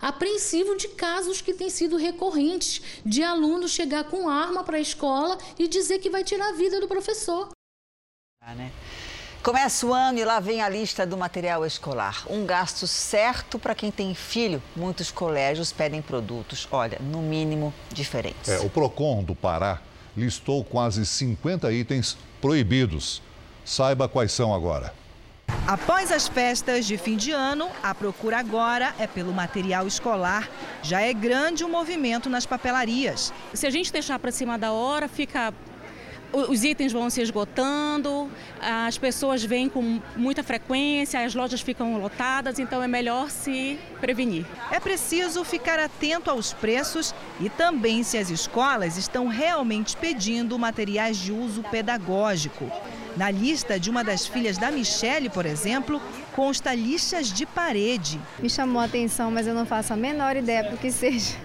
[0.00, 5.36] Apreensivo de casos que têm sido recorrentes, de aluno chegar com arma para a escola
[5.58, 7.50] e dizer que vai tirar a vida do professor.
[8.40, 8.70] Ah, né?
[9.44, 12.24] Começa o ano e lá vem a lista do material escolar.
[12.30, 14.62] Um gasto certo para quem tem filho.
[14.74, 18.48] Muitos colégios pedem produtos, olha, no mínimo diferentes.
[18.48, 19.82] É, o PROCON do Pará
[20.16, 23.20] listou quase 50 itens proibidos.
[23.66, 24.94] Saiba quais são agora.
[25.66, 30.48] Após as festas de fim de ano, a procura agora é pelo material escolar.
[30.82, 33.30] Já é grande o movimento nas papelarias.
[33.52, 35.52] Se a gente deixar para cima da hora, fica
[36.34, 38.30] os itens vão se esgotando,
[38.60, 44.44] as pessoas vêm com muita frequência, as lojas ficam lotadas, então é melhor se prevenir.
[44.70, 51.16] É preciso ficar atento aos preços e também se as escolas estão realmente pedindo materiais
[51.16, 52.70] de uso pedagógico.
[53.16, 56.02] Na lista de uma das filhas da Michele, por exemplo,
[56.34, 58.20] consta lixas de parede.
[58.40, 61.36] Me chamou a atenção, mas eu não faço a menor ideia do que seja.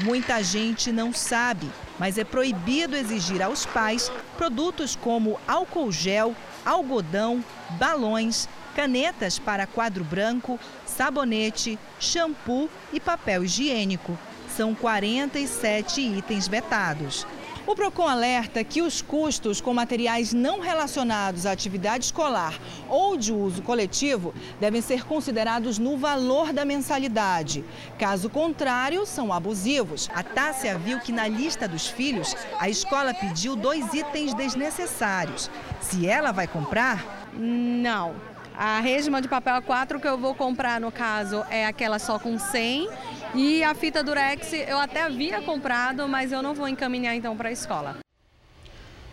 [0.00, 1.70] Muita gente não sabe,
[2.02, 6.34] mas é proibido exigir aos pais produtos como álcool gel,
[6.64, 7.44] algodão,
[7.78, 14.18] balões, canetas para quadro branco, sabonete, shampoo e papel higiênico.
[14.48, 17.24] São 47 itens vetados.
[17.64, 22.58] O PROCON alerta que os custos com materiais não relacionados à atividade escolar
[22.88, 27.64] ou de uso coletivo devem ser considerados no valor da mensalidade.
[27.96, 30.10] Caso contrário, são abusivos.
[30.12, 35.48] A Tássia viu que na lista dos filhos, a escola pediu dois itens desnecessários.
[35.80, 37.28] Se ela vai comprar?
[37.32, 38.32] Não.
[38.56, 42.38] A resma de papel A4 que eu vou comprar, no caso, é aquela só com
[42.38, 42.88] 100
[43.34, 47.48] e a fita Durex eu até havia comprado, mas eu não vou encaminhar então para
[47.48, 47.96] a escola.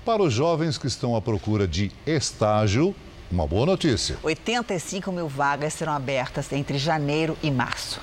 [0.05, 2.95] Para os jovens que estão à procura de estágio,
[3.31, 4.17] uma boa notícia.
[4.23, 8.01] 85 mil vagas serão abertas entre janeiro e março.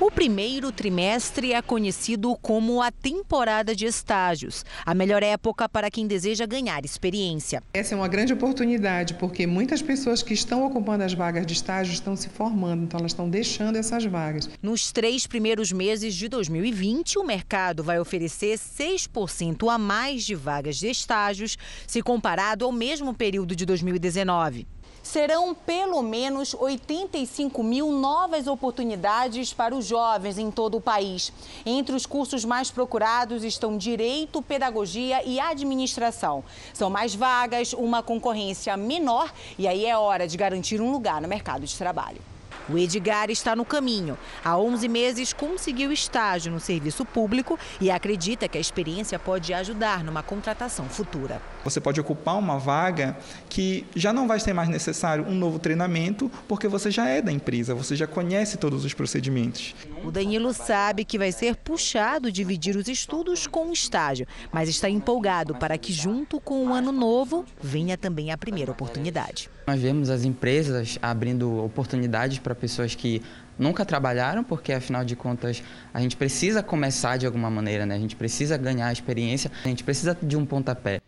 [0.00, 6.06] O primeiro trimestre é conhecido como a temporada de estágios, a melhor época para quem
[6.06, 7.62] deseja ganhar experiência.
[7.74, 11.92] Essa é uma grande oportunidade, porque muitas pessoas que estão ocupando as vagas de estágio
[11.92, 14.48] estão se formando, então elas estão deixando essas vagas.
[14.62, 20.78] Nos três primeiros meses de 2020, o mercado vai oferecer 6% a mais de vagas
[20.78, 24.66] de estágios, se comparado ao mesmo período de 2019
[25.10, 31.32] serão pelo menos 85 mil novas oportunidades para os jovens em todo o país.
[31.66, 36.44] Entre os cursos mais procurados estão Direito, Pedagogia e Administração.
[36.72, 41.26] São mais vagas, uma concorrência menor e aí é hora de garantir um lugar no
[41.26, 42.29] mercado de trabalho.
[42.72, 44.16] O Edgar está no caminho.
[44.44, 50.04] Há 11 meses conseguiu estágio no serviço público e acredita que a experiência pode ajudar
[50.04, 51.42] numa contratação futura.
[51.64, 53.16] Você pode ocupar uma vaga
[53.48, 57.32] que já não vai ser mais necessário um novo treinamento, porque você já é da
[57.32, 59.74] empresa, você já conhece todos os procedimentos.
[60.04, 64.88] O Danilo sabe que vai ser puxado dividir os estudos com o estágio, mas está
[64.88, 69.50] empolgado para que, junto com o ano novo, venha também a primeira oportunidade.
[69.70, 73.22] Nós vemos as empresas abrindo oportunidades para pessoas que
[73.56, 75.62] nunca trabalharam, porque afinal de contas
[75.94, 77.94] a gente precisa começar de alguma maneira, né?
[77.94, 81.00] A gente precisa ganhar experiência, a gente precisa de um pontapé.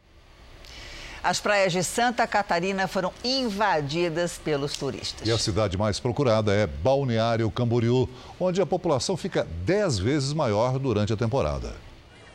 [1.24, 5.26] As praias de Santa Catarina foram invadidas pelos turistas.
[5.26, 8.08] E a cidade mais procurada é Balneário Camboriú,
[8.38, 11.74] onde a população fica 10 vezes maior durante a temporada.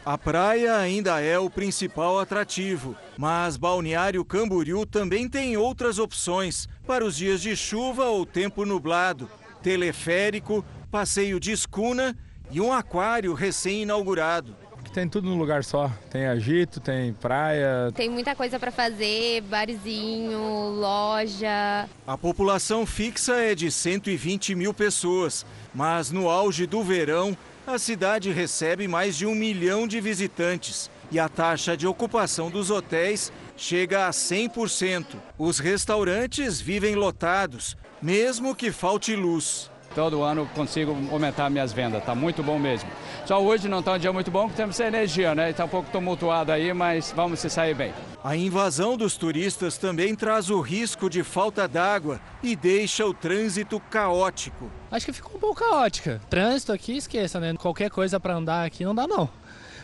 [0.08, 7.03] A praia ainda é o principal atrativo, mas Balneário Camboriú também tem outras opções para
[7.03, 9.30] os dias de chuva ou tempo nublado:
[9.62, 12.16] teleférico, passeio de escuna
[12.49, 14.55] e um aquário recém-inaugurado.
[14.93, 15.91] Tem tudo num lugar só.
[16.10, 17.91] Tem agito, tem praia.
[17.93, 21.86] Tem muita coisa para fazer, barzinho, loja.
[22.08, 25.45] A população fixa é de 120 mil pessoas,
[25.76, 27.38] mas no auge do verão,
[27.68, 32.72] a cidade recebe mais de um milhão de visitantes e a taxa de ocupação dos
[32.72, 35.18] hotéis chega a 100%.
[35.38, 39.70] Os restaurantes vivem lotados, mesmo que falte luz.
[39.97, 42.87] Todo ano consigo aumentar minhas vendas, tá muito bom mesmo.
[43.25, 45.49] Só hoje não está um dia muito bom, porque temos energia, né?
[45.49, 47.91] Está um pouco tumultuado aí, mas vamos se sair bem.
[48.23, 53.79] A invasão dos turistas também traz o risco de falta d'água e deixa o trânsito
[53.89, 54.69] caótico.
[54.91, 56.21] Acho que ficou um pouco caótica.
[56.29, 57.55] Trânsito aqui, esqueça, né?
[57.57, 59.27] Qualquer coisa para andar aqui não dá não.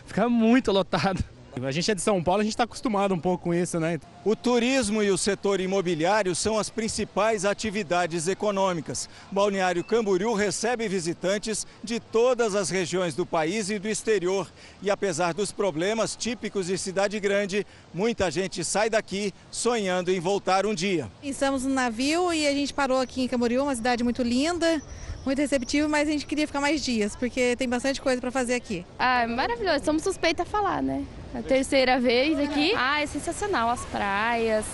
[0.06, 1.24] Fica muito lotado.
[1.62, 4.00] A gente é de São Paulo, a gente está acostumado um pouco com isso, né?
[4.24, 9.08] O turismo e o setor imobiliário são as principais atividades econômicas.
[9.30, 14.50] Balneário Camboriú recebe visitantes de todas as regiões do país e do exterior.
[14.82, 20.66] E apesar dos problemas típicos de cidade grande, muita gente sai daqui sonhando em voltar
[20.66, 21.08] um dia.
[21.22, 24.82] Estamos no navio e a gente parou aqui em Camboriú, uma cidade muito linda
[25.24, 28.52] muito receptivo, mas a gente queria ficar mais dias, porque tem bastante coisa para fazer
[28.54, 28.84] aqui.
[28.98, 29.82] Ah, é maravilhoso.
[29.82, 31.02] Somos suspeitos a falar, né?
[31.34, 32.72] A terceira vez aqui.
[32.76, 33.68] Ah, é sensacional.
[33.68, 34.64] As praias.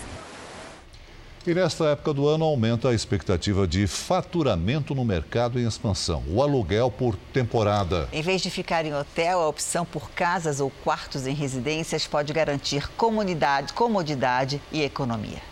[1.45, 6.39] E nesta época do ano aumenta a expectativa de faturamento no mercado em expansão, o
[6.39, 8.07] aluguel por temporada.
[8.13, 12.31] Em vez de ficar em hotel, a opção por casas ou quartos em residências pode
[12.31, 15.50] garantir comunidade, comodidade e economia.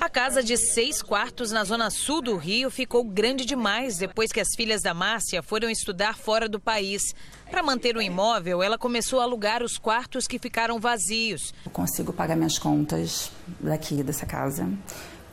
[0.00, 4.40] A casa de seis quartos na zona sul do Rio ficou grande demais depois que
[4.40, 7.14] as filhas da Márcia foram estudar fora do país.
[7.50, 11.54] Para manter o imóvel, ela começou a alugar os quartos que ficaram vazios.
[11.64, 13.30] Eu consigo pagar minhas contas
[13.60, 14.68] daqui, dessa casa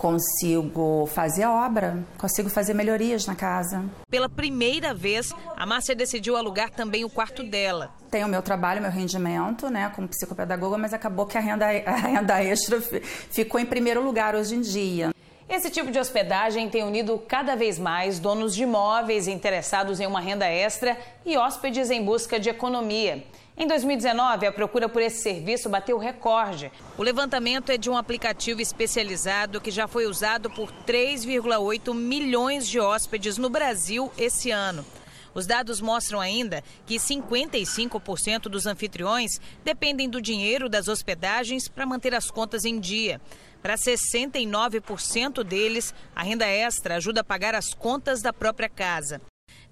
[0.01, 3.85] consigo fazer a obra, consigo fazer melhorias na casa.
[4.09, 7.91] Pela primeira vez, a Márcia decidiu alugar também o quarto dela.
[8.09, 11.95] Tenho o meu trabalho, meu rendimento, né, como psicopedagoga, mas acabou que a renda, a
[11.95, 12.81] renda extra
[13.29, 15.11] ficou em primeiro lugar hoje em dia.
[15.51, 20.21] Esse tipo de hospedagem tem unido cada vez mais donos de imóveis interessados em uma
[20.21, 23.21] renda extra e hóspedes em busca de economia.
[23.57, 26.71] Em 2019, a procura por esse serviço bateu recorde.
[26.97, 32.79] O levantamento é de um aplicativo especializado que já foi usado por 3,8 milhões de
[32.79, 34.85] hóspedes no Brasil esse ano.
[35.33, 42.13] Os dados mostram ainda que 55% dos anfitriões dependem do dinheiro das hospedagens para manter
[42.13, 43.19] as contas em dia.
[43.61, 49.21] Para 69% deles, a renda extra ajuda a pagar as contas da própria casa.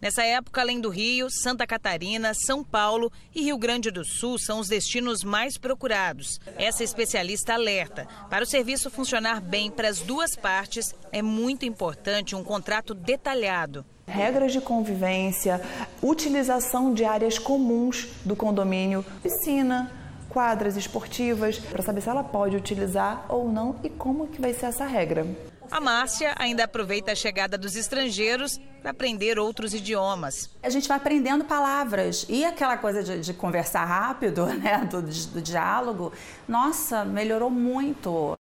[0.01, 4.59] Nessa época, além do Rio, Santa Catarina, São Paulo e Rio Grande do Sul são
[4.59, 6.39] os destinos mais procurados.
[6.57, 12.33] Essa especialista alerta: para o serviço funcionar bem para as duas partes, é muito importante
[12.33, 13.85] um contrato detalhado.
[14.07, 15.61] Regras de convivência,
[16.01, 19.91] utilização de áreas comuns do condomínio, piscina,
[20.29, 24.67] quadras esportivas, para saber se ela pode utilizar ou não e como que vai ser
[24.67, 25.25] essa regra.
[25.71, 30.49] A Márcia ainda aproveita a chegada dos estrangeiros para aprender outros idiomas.
[30.63, 35.41] A gente vai aprendendo palavras e aquela coisa de, de conversar rápido, né, do, do
[35.41, 36.11] diálogo,
[36.47, 38.38] nossa, melhorou muito.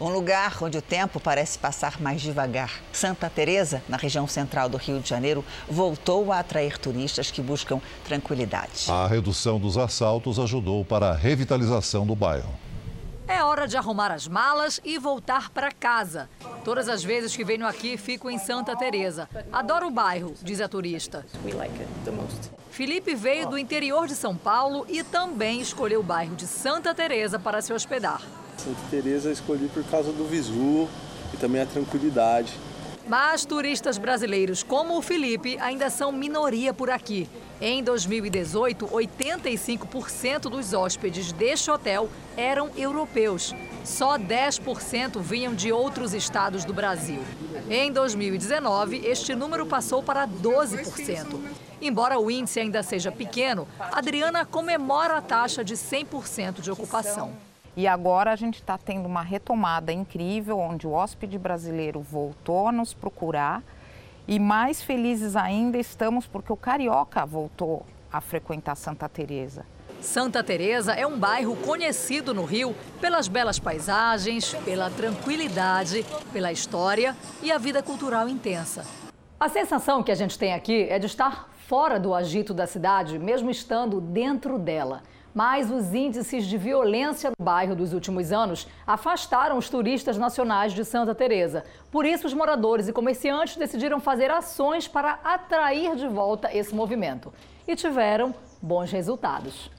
[0.00, 2.82] Um lugar onde o tempo parece passar mais devagar.
[2.92, 7.80] Santa Teresa, na região central do Rio de Janeiro, voltou a atrair turistas que buscam
[8.04, 8.90] tranquilidade.
[8.90, 12.52] A redução dos assaltos ajudou para a revitalização do bairro.
[13.26, 16.28] É hora de arrumar as malas e voltar para casa.
[16.62, 19.28] Todas as vezes que venho aqui, fico em Santa Teresa.
[19.50, 21.24] Adoro o bairro, diz a turista.
[22.70, 27.38] Felipe veio do interior de São Paulo e também escolheu o bairro de Santa Teresa
[27.38, 28.20] para se hospedar.
[28.56, 30.88] Santa Teresa escolhi por causa do visu
[31.32, 32.52] e também a tranquilidade.
[33.06, 37.28] Mas turistas brasileiros como o Felipe ainda são minoria por aqui.
[37.60, 43.54] Em 2018, 85% dos hóspedes deste hotel eram europeus.
[43.84, 47.22] Só 10% vinham de outros estados do Brasil.
[47.68, 51.40] Em 2019, este número passou para 12%.
[51.82, 57.32] Embora o índice ainda seja pequeno, Adriana comemora a taxa de 100% de ocupação.
[57.76, 62.72] E agora a gente está tendo uma retomada incrível, onde o hóspede brasileiro voltou a
[62.72, 63.64] nos procurar.
[64.28, 69.66] E mais felizes ainda estamos porque o carioca voltou a frequentar Santa Teresa.
[70.00, 77.16] Santa Teresa é um bairro conhecido no Rio pelas belas paisagens, pela tranquilidade, pela história
[77.42, 78.84] e a vida cultural intensa.
[79.40, 83.18] A sensação que a gente tem aqui é de estar fora do agito da cidade,
[83.18, 85.02] mesmo estando dentro dela
[85.34, 90.84] mas os índices de violência no bairro dos últimos anos afastaram os turistas nacionais de
[90.84, 91.64] Santa Teresa.
[91.90, 97.32] Por isso, os moradores e comerciantes decidiram fazer ações para atrair de volta esse movimento
[97.66, 99.70] e tiveram bons resultados.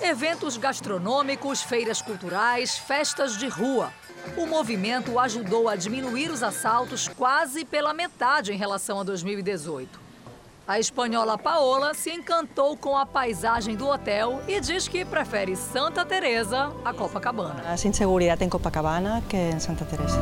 [0.00, 3.92] Eventos gastronômicos, feiras culturais, festas de rua.
[4.36, 10.03] O movimento ajudou a diminuir os assaltos quase pela metade em relação a 2018.
[10.66, 16.06] A espanhola Paola se encantou com a paisagem do hotel e diz que prefere Santa
[16.06, 17.62] Teresa a Copacabana.
[17.64, 20.18] Mais inseguridade em Copacabana que em Santa Teresa.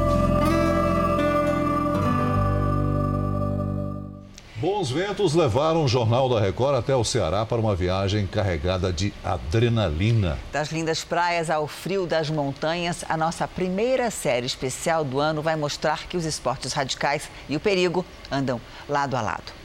[4.57, 9.14] Bons ventos levaram o Jornal da Record até o Ceará para uma viagem carregada de
[9.24, 10.40] adrenalina.
[10.51, 15.55] Das lindas praias ao frio das montanhas, a nossa primeira série especial do ano vai
[15.55, 19.61] mostrar que os esportes radicais e o perigo andam lado a lado.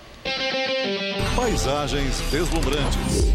[1.36, 3.34] Paisagens deslumbrantes.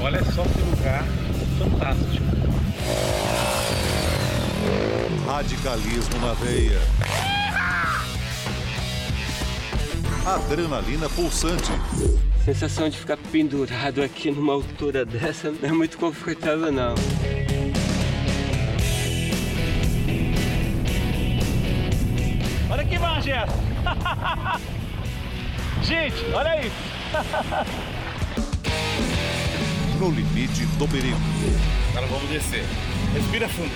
[0.00, 1.04] Olha só que lugar
[1.58, 2.24] fantástico.
[5.26, 6.80] Radicalismo na veia.
[10.24, 11.72] Adrenalina pulsante.
[12.44, 16.94] Sensação de ficar pendurado aqui numa altura dessa não é muito confortável, não.
[22.88, 24.60] Que imagem é essa!
[25.82, 26.74] Gente, olha isso!
[29.98, 31.18] No limite do perigo.
[31.90, 32.64] Agora vamos descer.
[33.14, 33.70] Respira fundo.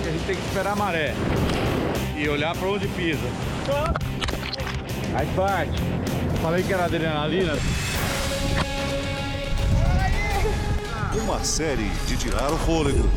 [0.00, 1.14] A gente tem que esperar a maré
[2.16, 3.28] e olhar para onde pisa.
[5.14, 5.80] Aí parte.
[6.40, 7.54] Falei que era adrenalina.
[11.22, 13.08] Uma série de tirar o fôlego.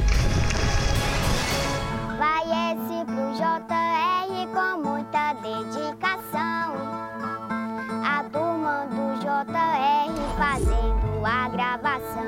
[2.15, 6.75] Vai esse pro JR com muita dedicação.
[8.05, 12.27] A turma do JR fazendo a gravação.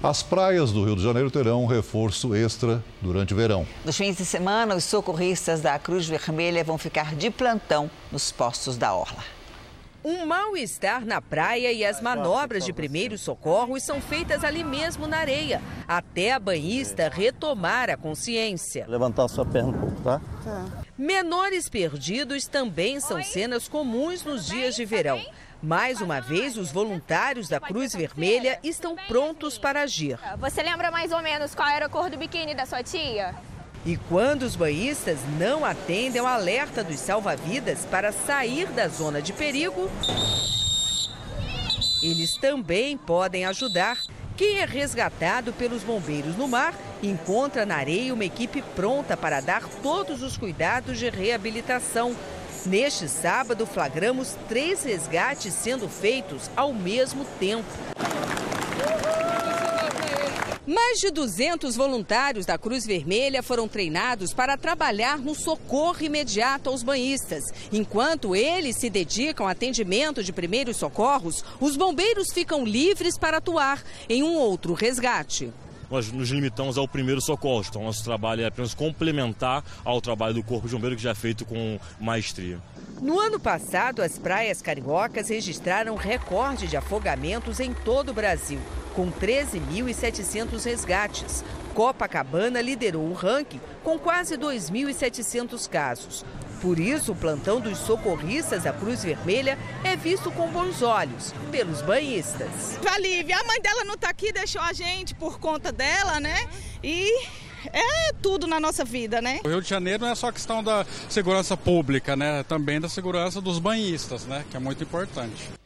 [0.00, 3.66] As praias do Rio de Janeiro terão um reforço extra durante o verão.
[3.84, 8.76] Nos fins de semana, os socorristas da Cruz Vermelha vão ficar de plantão nos postos
[8.76, 9.37] da Orla.
[10.04, 15.18] Um mal-estar na praia e as manobras de primeiros socorros são feitas ali mesmo na
[15.18, 18.86] areia, até a banhista retomar a consciência.
[18.86, 20.20] Levantar a sua perna um pouco, tá?
[20.96, 25.20] Menores perdidos também são cenas comuns nos dias de verão.
[25.60, 30.16] Mais uma vez, os voluntários da Cruz Vermelha estão prontos para agir.
[30.38, 33.34] Você lembra mais ou menos qual era a cor do biquíni da sua tia?
[33.86, 39.32] E quando os banhistas não atendem ao alerta dos salva-vidas para sair da zona de
[39.32, 39.90] perigo,
[42.02, 43.98] eles também podem ajudar.
[44.36, 46.72] Quem é resgatado pelos bombeiros no mar
[47.02, 52.14] encontra na areia uma equipe pronta para dar todos os cuidados de reabilitação.
[52.66, 57.66] Neste sábado, flagramos três resgates sendo feitos ao mesmo tempo.
[60.68, 66.82] Mais de 200 voluntários da Cruz Vermelha foram treinados para trabalhar no socorro imediato aos
[66.82, 67.42] banhistas.
[67.72, 73.82] Enquanto eles se dedicam ao atendimento de primeiros socorros, os bombeiros ficam livres para atuar
[74.10, 75.50] em um outro resgate
[75.90, 77.64] nós nos limitamos ao primeiro socorro.
[77.68, 81.14] Então, nosso trabalho é apenas complementar ao trabalho do Corpo de Bombeiro, que já é
[81.14, 82.58] feito com maestria.
[83.00, 88.58] No ano passado, as praias cariocas registraram recorde de afogamentos em todo o Brasil,
[88.94, 91.44] com 13.700 resgates.
[91.74, 96.24] Copacabana liderou o ranking com quase 2.700 casos.
[96.60, 101.82] Por isso, o plantão dos socorristas da Cruz Vermelha é visto com bons olhos pelos
[101.82, 102.78] banhistas.
[102.86, 106.48] A Lívia, a mãe dela não está aqui, deixou a gente por conta dela, né?
[106.82, 107.26] E
[107.72, 109.40] é tudo na nossa vida, né?
[109.44, 112.40] O Rio de Janeiro não é só questão da segurança pública, né?
[112.40, 114.44] É também da segurança dos banhistas, né?
[114.50, 115.57] Que é muito importante.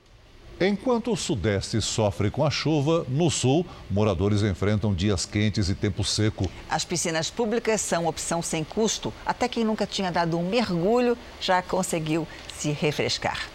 [0.61, 6.05] Enquanto o Sudeste sofre com a chuva, no Sul, moradores enfrentam dias quentes e tempo
[6.05, 6.49] seco.
[6.71, 9.13] As piscinas públicas são opção sem custo.
[9.27, 12.27] Até quem nunca tinha dado um mergulho já conseguiu
[12.57, 13.49] se refrescar.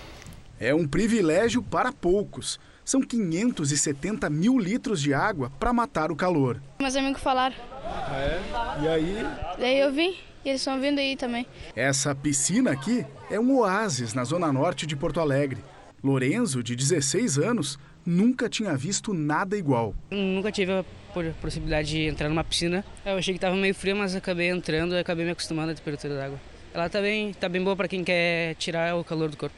[0.60, 2.60] É um privilégio para poucos.
[2.84, 6.62] São 570 mil litros de água para matar o calor.
[6.80, 7.56] Meus amigos falaram.
[7.84, 8.84] Ah, é?
[8.84, 9.28] E aí?
[9.60, 11.46] Daí eu vim e eles estão vindo aí também.
[11.76, 15.62] Essa piscina aqui é um oásis na zona norte de Porto Alegre.
[16.04, 19.96] Lorenzo, de 16 anos, nunca tinha visto nada igual.
[20.12, 20.86] Nunca tive a
[21.42, 22.86] possibilidade de entrar numa piscina.
[23.04, 26.16] Eu achei que estava meio frio, mas acabei entrando e acabei me acostumando à temperatura
[26.16, 26.40] da água.
[26.74, 29.56] Ela está bem, tá bem boa para quem quer tirar o calor do corpo.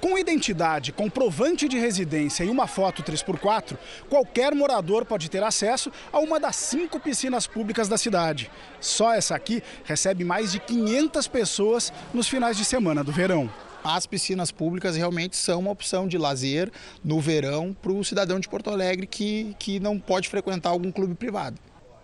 [0.00, 3.76] Com identidade, comprovante de residência e uma foto 3x4,
[4.08, 8.48] qualquer morador pode ter acesso a uma das cinco piscinas públicas da cidade.
[8.80, 13.50] Só essa aqui recebe mais de 500 pessoas nos finais de semana do verão
[13.82, 16.70] as piscinas públicas realmente são uma opção de lazer
[17.02, 21.14] no verão para o cidadão de Porto Alegre que, que não pode frequentar algum clube
[21.14, 21.58] privado.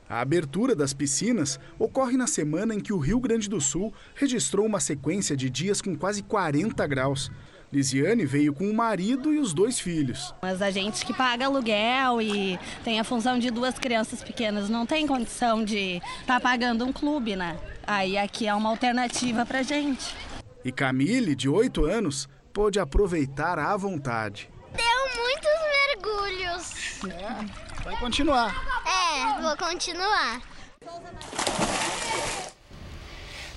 [0.09, 4.67] A abertura das piscinas ocorre na semana em que o Rio Grande do Sul registrou
[4.67, 7.31] uma sequência de dias com quase 40 graus.
[7.73, 10.33] Lisiane veio com o marido e os dois filhos.
[10.41, 14.87] Mas a gente que paga aluguel e tem a função de duas crianças pequenas não
[14.87, 17.59] tem condição de estar tá pagando um clube, né?
[17.85, 20.15] Aí aqui é uma alternativa para gente.
[20.65, 24.49] E Camille, de 8 anos, pôde aproveitar à vontade.
[24.75, 25.51] Deu muitos
[25.93, 27.05] mergulhos.
[27.05, 28.83] É, vai continuar.
[28.87, 30.41] É, vou continuar.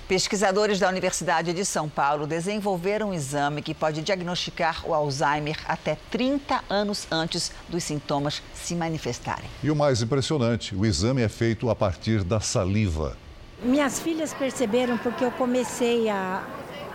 [0.06, 5.96] Pesquisadores da Universidade de São Paulo desenvolveram um exame que pode diagnosticar o Alzheimer até
[6.10, 9.48] 30 anos antes dos sintomas se manifestarem.
[9.62, 13.16] E o mais impressionante, o exame é feito a partir da saliva.
[13.62, 16.42] Minhas filhas perceberam porque eu comecei a,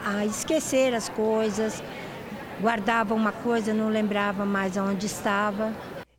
[0.06, 1.84] a esquecer as coisas,
[2.62, 5.74] guardava uma coisa, não lembrava mais onde estava.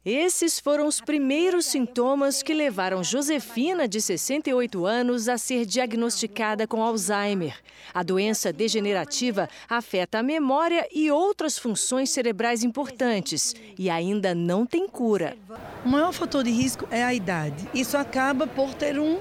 [0.04, 6.82] Esses foram os primeiros sintomas que levaram Josefina, de 68 anos, a ser diagnosticada com
[6.82, 7.58] Alzheimer.
[7.92, 14.86] A doença degenerativa afeta a memória e outras funções cerebrais importantes e ainda não tem
[14.86, 15.38] cura.
[15.82, 17.66] O maior fator de risco é a idade.
[17.72, 19.18] Isso acaba por ter um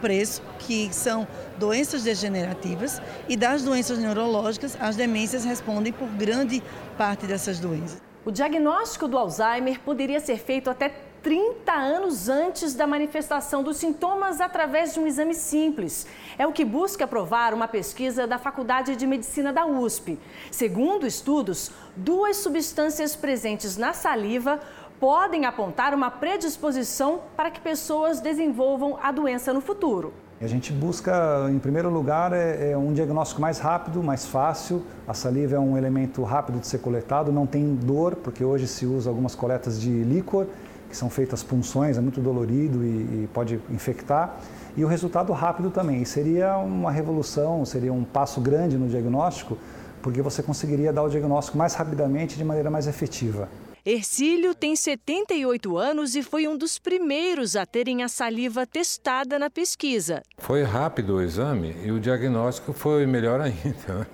[0.00, 1.26] preço, que são
[1.58, 6.62] doenças degenerativas, e das doenças neurológicas, as demências respondem por grande
[6.96, 8.00] parte dessas doenças.
[8.24, 10.88] O diagnóstico do Alzheimer poderia ser feito até
[11.22, 16.06] 30 anos antes da manifestação dos sintomas através de um exame simples.
[16.38, 20.18] É o que busca provar uma pesquisa da Faculdade de Medicina da USP.
[20.50, 24.60] Segundo estudos, duas substâncias presentes na saliva
[25.00, 30.12] podem apontar uma predisposição para que pessoas desenvolvam a doença no futuro.
[30.42, 34.82] A gente busca, em primeiro lugar, é, é, um diagnóstico mais rápido, mais fácil.
[35.08, 38.86] A saliva é um elemento rápido de ser coletado, não tem dor, porque hoje se
[38.86, 40.46] usa algumas coletas de líquor,
[40.88, 42.88] que são feitas punções, é muito dolorido e,
[43.24, 44.36] e pode infectar.
[44.76, 46.02] E o resultado rápido também.
[46.02, 49.58] E seria uma revolução, seria um passo grande no diagnóstico,
[50.02, 53.46] porque você conseguiria dar o diagnóstico mais rapidamente de maneira mais efetiva.
[53.84, 59.48] Ercílio tem 78 anos e foi um dos primeiros a terem a saliva testada na
[59.48, 60.22] pesquisa.
[60.36, 64.06] Foi rápido o exame e o diagnóstico foi melhor ainda,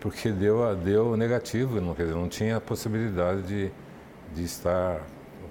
[0.00, 3.70] porque deu, deu negativo, não, quer dizer, não tinha a possibilidade de,
[4.34, 5.06] de estar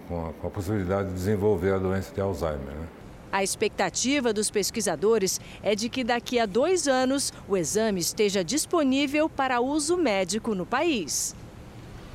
[0.08, 2.60] com a, com a possibilidade de desenvolver a doença de Alzheimer.
[2.60, 2.88] Né?
[3.32, 9.30] A expectativa dos pesquisadores é de que daqui a dois anos o exame esteja disponível
[9.30, 11.36] para uso médico no país.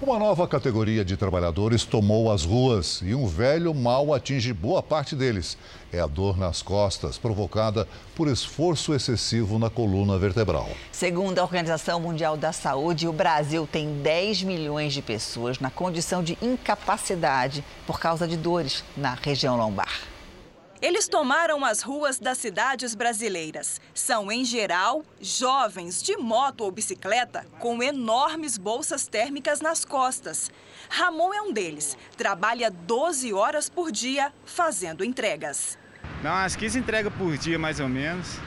[0.02, 5.14] Uma nova categoria de trabalhadores tomou as ruas e um velho mal atinge boa parte
[5.14, 5.58] deles.
[5.92, 7.86] É a dor nas costas, provocada
[8.16, 10.70] por esforço excessivo na coluna vertebral.
[10.90, 16.22] Segundo a Organização Mundial da Saúde, o Brasil tem 10 milhões de pessoas na condição
[16.22, 20.09] de incapacidade por causa de dores na região lombar.
[20.82, 23.78] Eles tomaram as ruas das cidades brasileiras.
[23.92, 30.50] São, em geral, jovens de moto ou bicicleta com enormes bolsas térmicas nas costas.
[30.88, 31.98] Ramon é um deles.
[32.16, 35.78] Trabalha 12 horas por dia fazendo entregas.
[36.22, 38.38] Dá umas 15 entregas por dia, mais ou menos.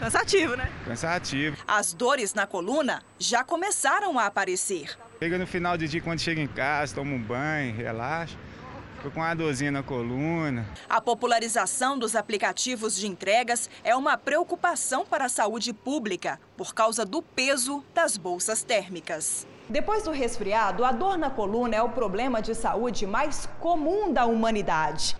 [0.00, 0.68] Cansativo, né?
[0.84, 1.56] Cansativo.
[1.68, 4.98] As dores na coluna já começaram a aparecer.
[5.20, 8.36] Chega no final do dia, quando chega em casa, toma um banho, relaxa.
[9.02, 10.66] Tô com uma dorzinha na coluna.
[10.86, 17.06] A popularização dos aplicativos de entregas é uma preocupação para a saúde pública por causa
[17.06, 19.46] do peso das bolsas térmicas.
[19.70, 24.26] Depois do resfriado, a dor na coluna é o problema de saúde mais comum da
[24.26, 25.16] humanidade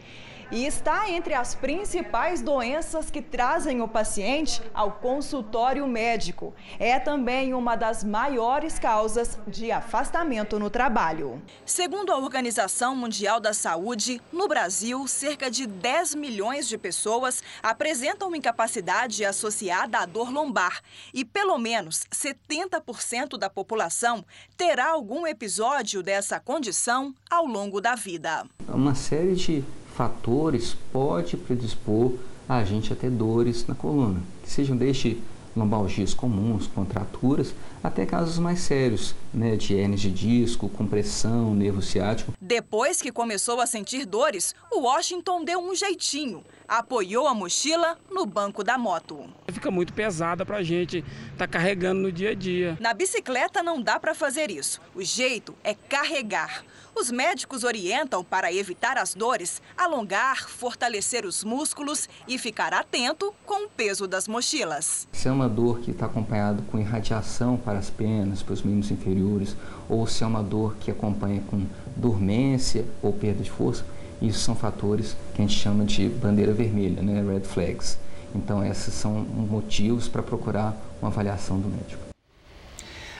[0.51, 6.55] e está entre as principais doenças que trazem o paciente ao consultório médico.
[6.79, 11.41] É também uma das maiores causas de afastamento no trabalho.
[11.65, 18.35] Segundo a Organização Mundial da Saúde, no Brasil, cerca de 10 milhões de pessoas apresentam
[18.35, 20.81] incapacidade associada à dor lombar
[21.15, 24.25] e pelo menos 70% da população
[24.57, 28.47] terá algum episódio dessa condição ao longo da vida.
[28.69, 29.65] Uma série de
[29.95, 32.15] fatores pode predispor
[32.49, 35.19] a gente a ter dores na coluna, que sejam desde
[35.55, 42.33] lombalgias comuns, contraturas, até casos mais sérios, né, de hernias de disco, compressão, nervo ciático.
[42.41, 46.45] Depois que começou a sentir dores, o Washington deu um jeitinho.
[46.69, 49.25] Apoiou a mochila no banco da moto.
[49.49, 50.99] Fica muito pesada para a gente
[51.33, 52.79] estar tá carregando no dia a dia.
[52.81, 54.81] Na bicicleta não dá para fazer isso.
[54.95, 56.65] O jeito é carregar.
[57.01, 63.65] Os médicos orientam para evitar as dores, alongar, fortalecer os músculos e ficar atento com
[63.65, 65.09] o peso das mochilas.
[65.11, 68.91] Se é uma dor que está acompanhada com irradiação para as pernas, para os membros
[68.91, 69.57] inferiores,
[69.89, 71.65] ou se é uma dor que acompanha com
[71.97, 73.83] dormência ou perda de força,
[74.21, 77.99] isso são fatores que a gente chama de bandeira vermelha, né, red flags.
[78.35, 82.10] Então, esses são motivos para procurar uma avaliação do médico.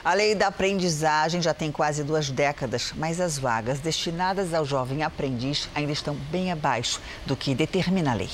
[0.03, 5.03] A lei da aprendizagem já tem quase duas décadas, mas as vagas destinadas ao jovem
[5.03, 8.29] aprendiz ainda estão bem abaixo do que determina a lei.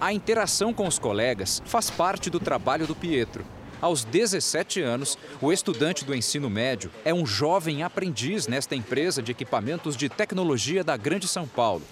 [0.00, 3.44] A interação com os colegas faz parte do trabalho do Pietro.
[3.80, 9.30] Aos 17 anos, o estudante do ensino médio é um jovem aprendiz nesta empresa de
[9.30, 11.82] equipamentos de tecnologia da Grande São Paulo.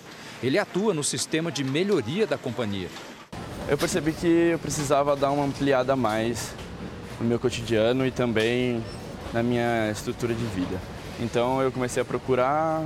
[0.42, 2.88] Ele atua no sistema de melhoria da companhia.
[3.68, 6.52] Eu percebi que eu precisava dar uma ampliada a mais
[7.20, 8.82] no meu cotidiano e também
[9.32, 10.78] na minha estrutura de vida.
[11.20, 12.82] Então eu comecei a procurar,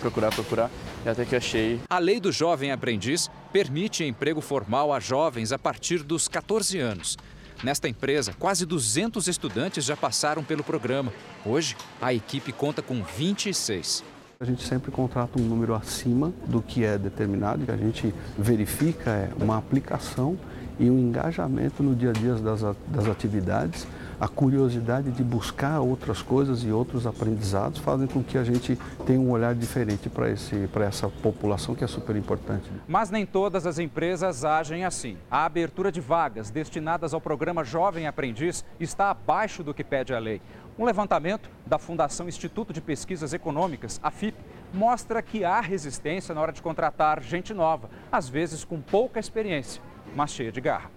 [0.00, 0.70] procurar, procurar
[1.04, 1.80] e até que achei.
[1.88, 7.16] A lei do jovem aprendiz permite emprego formal a jovens a partir dos 14 anos.
[7.62, 11.12] Nesta empresa, quase 200 estudantes já passaram pelo programa.
[11.44, 14.02] Hoje, a equipe conta com 26.
[14.40, 19.10] A gente sempre contrata um número acima do que é determinado, que a gente verifica
[19.10, 20.38] é uma aplicação
[20.80, 23.86] e um engajamento no dia a dia das, das atividades,
[24.18, 29.20] a curiosidade de buscar outras coisas e outros aprendizados fazem com que a gente tenha
[29.20, 32.64] um olhar diferente para essa população que é super importante.
[32.88, 35.16] Mas nem todas as empresas agem assim.
[35.30, 40.18] A abertura de vagas destinadas ao programa Jovem Aprendiz está abaixo do que pede a
[40.18, 40.40] lei.
[40.78, 44.36] Um levantamento da Fundação Instituto de Pesquisas Econômicas, a FIP,
[44.72, 49.82] mostra que há resistência na hora de contratar gente nova, às vezes com pouca experiência,
[50.14, 50.90] mas cheia de garra.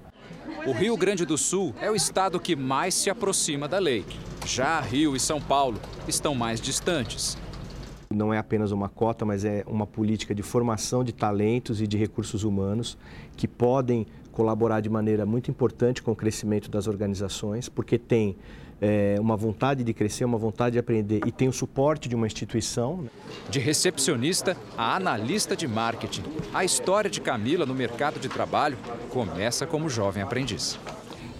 [0.65, 4.05] O Rio Grande do Sul é o estado que mais se aproxima da lei.
[4.45, 7.37] Já Rio e São Paulo estão mais distantes.
[8.13, 11.97] Não é apenas uma cota, mas é uma política de formação de talentos e de
[11.97, 12.97] recursos humanos
[13.35, 18.35] que podem colaborar de maneira muito importante com o crescimento das organizações, porque tem
[18.81, 22.27] é, uma vontade de crescer, uma vontade de aprender e tem o suporte de uma
[22.27, 22.97] instituição.
[22.97, 23.09] Né?
[23.49, 28.77] De recepcionista a analista de marketing, a história de Camila no mercado de trabalho
[29.09, 30.79] começa como jovem aprendiz.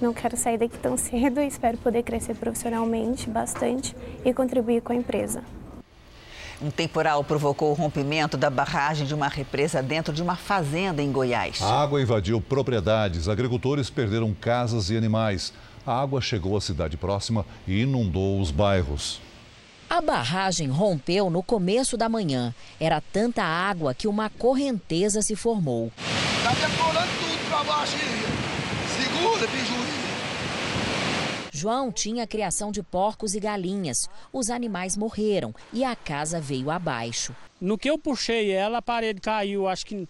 [0.01, 4.91] Não quero sair daqui tão cedo e espero poder crescer profissionalmente bastante e contribuir com
[4.91, 5.43] a empresa.
[6.61, 11.11] Um temporal provocou o rompimento da barragem de uma represa dentro de uma fazenda em
[11.11, 11.61] Goiás.
[11.61, 15.53] A água invadiu propriedades, agricultores perderam casas e animais
[15.85, 19.21] a água chegou à cidade próxima e inundou os bairros.
[19.89, 22.53] A barragem rompeu no começo da manhã.
[22.79, 25.91] Era tanta água que uma correnteza se formou.
[26.37, 27.97] Está decolando tudo para baixo.
[28.87, 29.47] Segura,
[31.51, 34.09] João tinha criação de porcos e galinhas.
[34.33, 37.35] Os animais morreram e a casa veio abaixo.
[37.61, 40.09] No que eu puxei ela, a parede caiu, acho que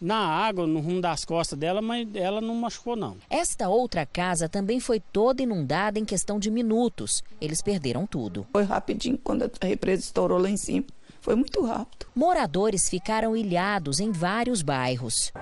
[0.00, 3.16] na água, no rumo das costas dela, mas ela não machucou não.
[3.30, 7.22] Esta outra casa também foi toda inundada em questão de minutos.
[7.40, 8.46] Eles perderam tudo.
[8.52, 10.86] Foi rapidinho quando a represa estourou lá em cima.
[11.26, 12.06] Foi muito rápido.
[12.14, 15.32] Moradores ficaram ilhados em vários bairros.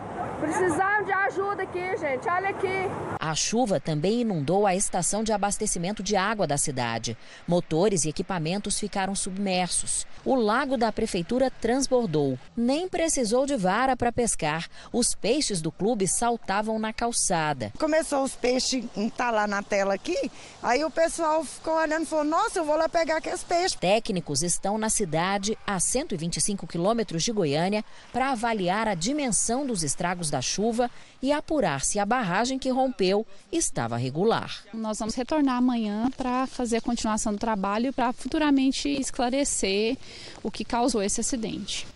[0.41, 2.29] Precisamos de ajuda aqui, gente.
[2.29, 2.91] Olha aqui.
[3.21, 7.17] A chuva também inundou a estação de abastecimento de água da cidade.
[7.47, 10.07] Motores e equipamentos ficaram submersos.
[10.25, 12.39] O lago da prefeitura transbordou.
[12.57, 14.67] Nem precisou de vara para pescar.
[14.93, 17.73] Os peixes do clube saltavam na calçada.
[17.79, 18.85] Começou os peixes
[19.17, 20.31] tá lá na tela aqui.
[20.63, 23.75] Aí o pessoal ficou olhando e falou: Nossa, eu vou lá pegar aqueles peixes.
[23.75, 30.31] Técnicos estão na cidade, a 125 quilômetros de Goiânia, para avaliar a dimensão dos estragos
[30.31, 34.63] da chuva e apurar se a barragem que rompeu estava regular.
[34.73, 39.97] Nós vamos retornar amanhã para fazer a continuação do trabalho para futuramente esclarecer
[40.43, 41.87] o que causou esse acidente.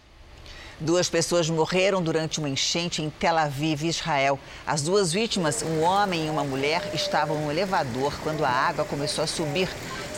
[0.80, 4.38] Duas pessoas morreram durante uma enchente em Tel Aviv, Israel.
[4.64, 9.24] As duas vítimas, um homem e uma mulher, estavam no elevador quando a água começou
[9.24, 9.68] a subir.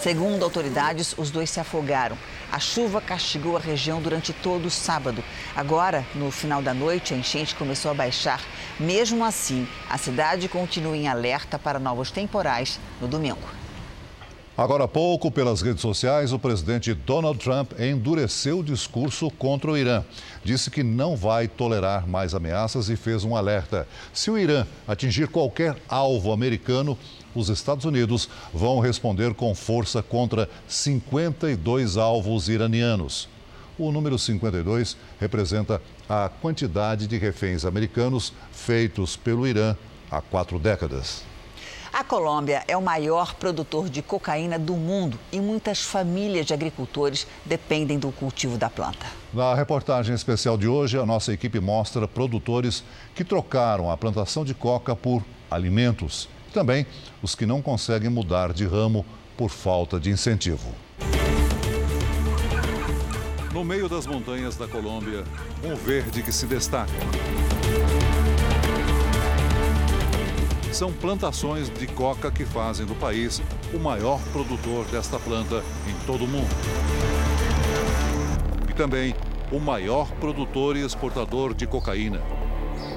[0.03, 2.17] Segundo autoridades, os dois se afogaram.
[2.53, 5.25] A chuva castigou a região durante todo o sábado.
[5.57, 8.43] Agora, no final da noite, a enchente começou a baixar.
[8.79, 13.60] Mesmo assim, a cidade continua em alerta para novos temporais no domingo.
[14.61, 19.79] Agora há pouco, pelas redes sociais, o presidente Donald Trump endureceu o discurso contra o
[19.79, 20.05] Irã.
[20.45, 23.89] Disse que não vai tolerar mais ameaças e fez um alerta.
[24.13, 26.99] Se o Irã atingir qualquer alvo americano,
[27.35, 33.31] os Estados Unidos vão responder com força contra 52 alvos iranianos.
[33.79, 39.75] O número 52 representa a quantidade de reféns americanos feitos pelo Irã
[40.11, 41.30] há quatro décadas.
[41.93, 47.27] A Colômbia é o maior produtor de cocaína do mundo e muitas famílias de agricultores
[47.45, 49.07] dependem do cultivo da planta.
[49.35, 54.55] Na reportagem especial de hoje, a nossa equipe mostra produtores que trocaram a plantação de
[54.55, 56.29] coca por alimentos.
[56.55, 56.87] Também
[57.21, 59.05] os que não conseguem mudar de ramo
[59.37, 60.73] por falta de incentivo.
[63.53, 65.25] No meio das montanhas da Colômbia,
[65.65, 66.93] um verde que se destaca.
[70.73, 73.43] São plantações de coca que fazem do país
[73.75, 76.49] o maior produtor desta planta em todo o mundo.
[78.69, 79.15] E também
[79.51, 82.23] o maior produtor e exportador de cocaína.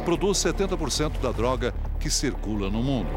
[0.05, 3.09] Produz 70% da droga que circula no mundo.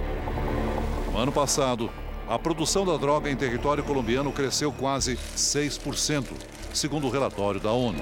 [1.12, 1.90] No ano passado,
[2.26, 6.28] a produção da droga em território colombiano cresceu quase 6%,
[6.72, 8.00] segundo o relatório da ONU.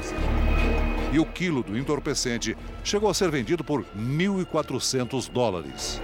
[1.12, 6.00] E o quilo do entorpecente chegou a ser vendido por 1.400 dólares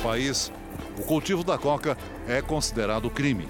[0.00, 0.52] país,
[0.98, 1.96] o cultivo da coca
[2.26, 3.48] é considerado crime.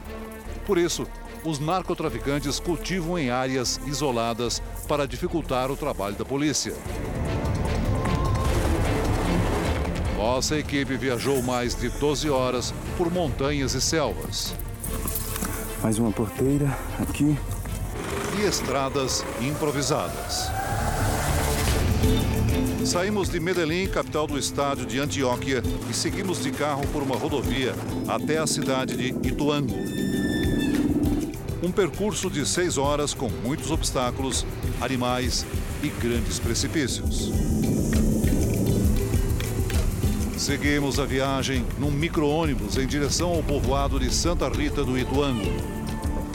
[0.67, 1.07] Por isso,
[1.45, 6.75] os narcotraficantes cultivam em áreas isoladas para dificultar o trabalho da polícia.
[10.17, 14.55] Nossa equipe viajou mais de 12 horas por montanhas e selvas.
[15.83, 16.67] Mais uma porteira
[17.01, 17.37] aqui.
[18.39, 20.60] E estradas improvisadas.
[22.91, 27.73] Saímos de Medellín, capital do estado de Antioquia, e seguimos de carro por uma rodovia
[28.09, 29.77] até a cidade de Ituango.
[31.63, 34.45] Um percurso de seis horas com muitos obstáculos,
[34.81, 35.47] animais
[35.85, 37.31] e grandes precipícios.
[40.37, 45.47] Seguimos a viagem num micro-ônibus em direção ao povoado de Santa Rita do Ituango,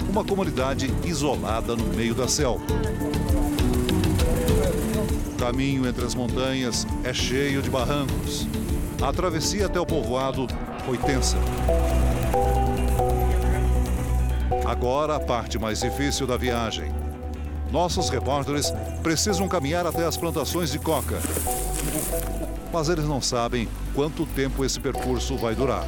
[0.10, 2.64] uma comunidade isolada no meio da selva.
[5.36, 8.48] O caminho entre as montanhas é cheio de barrancos.
[9.02, 10.48] A travessia até o povoado
[10.86, 11.36] foi tensa.
[14.66, 16.90] Agora a parte mais difícil da viagem.
[17.70, 18.72] Nossos repórteres
[19.04, 21.20] precisam caminhar até as plantações de coca.
[22.72, 25.86] Mas eles não sabem quanto tempo esse percurso vai durar,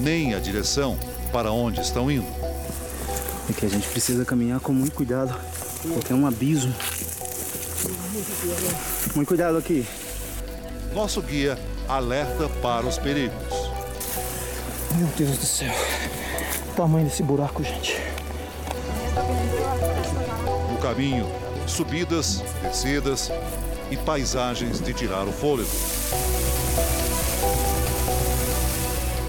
[0.00, 0.96] nem a direção
[1.32, 2.26] para onde estão indo.
[3.50, 5.36] É que a gente precisa caminhar com muito cuidado,
[5.92, 6.72] porque é um abismo.
[9.14, 9.86] Muito cuidado aqui.
[10.94, 11.58] Nosso guia
[11.88, 13.34] alerta para os perigos.
[14.96, 15.72] Meu Deus do céu.
[16.70, 17.96] O tamanho desse buraco, gente.
[20.70, 21.26] No caminho,
[21.66, 23.30] subidas, descidas
[23.90, 25.70] e paisagens de tirar o fôlego.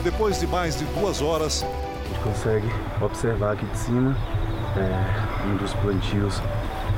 [0.04, 2.68] Depois de mais de duas horas, a gente consegue
[3.00, 4.18] observar aqui de cima
[4.76, 6.42] é, um dos plantios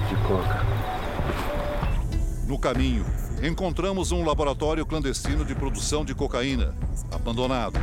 [0.10, 0.73] de coca.
[2.48, 3.06] No caminho,
[3.42, 6.76] encontramos um laboratório clandestino de produção de cocaína,
[7.12, 7.80] abandonado.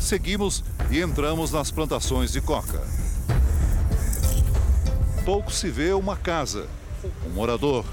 [0.00, 2.82] Seguimos e entramos nas plantações de coca.
[5.24, 6.66] Pouco se vê uma casa,
[7.26, 7.84] um morador.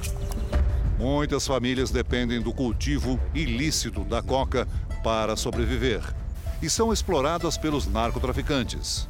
[0.97, 4.68] Muitas famílias dependem do cultivo ilícito da coca
[5.03, 6.01] para sobreviver
[6.62, 9.08] e são exploradas pelos narcotraficantes.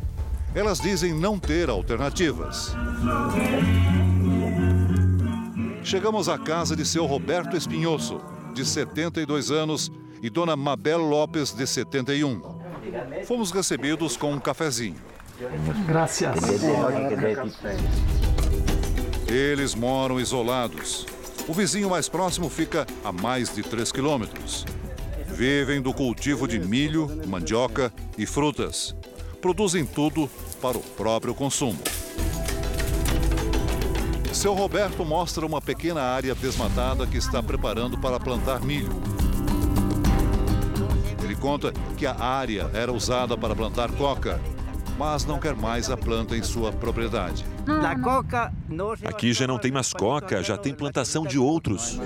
[0.54, 2.74] Elas dizem não ter alternativas.
[5.86, 8.20] Chegamos à casa de seu Roberto Espinhoso,
[8.56, 12.42] de 72 anos, e dona Mabel Lopes, de 71.
[13.28, 14.96] Fomos recebidos com um cafezinho.
[15.86, 16.36] Graças.
[19.28, 21.06] Eles moram isolados.
[21.48, 24.66] O vizinho mais próximo fica a mais de 3 quilômetros.
[25.28, 28.96] Vivem do cultivo de milho, mandioca e frutas.
[29.40, 30.28] Produzem tudo
[30.60, 31.78] para o próprio consumo.
[34.36, 38.92] Seu Roberto mostra uma pequena área desmatada que está preparando para plantar milho.
[41.24, 44.40] Ele conta que a área era usada para plantar coca,
[45.00, 47.46] mas não quer mais a planta em sua propriedade.
[49.06, 51.98] Aqui já não tem mais coca, já tem plantação de outros.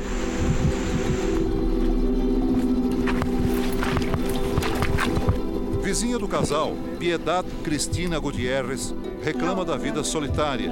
[5.90, 10.70] Vizinha do casal, Piedad Cristina Gutierrez, reclama da vida solitária.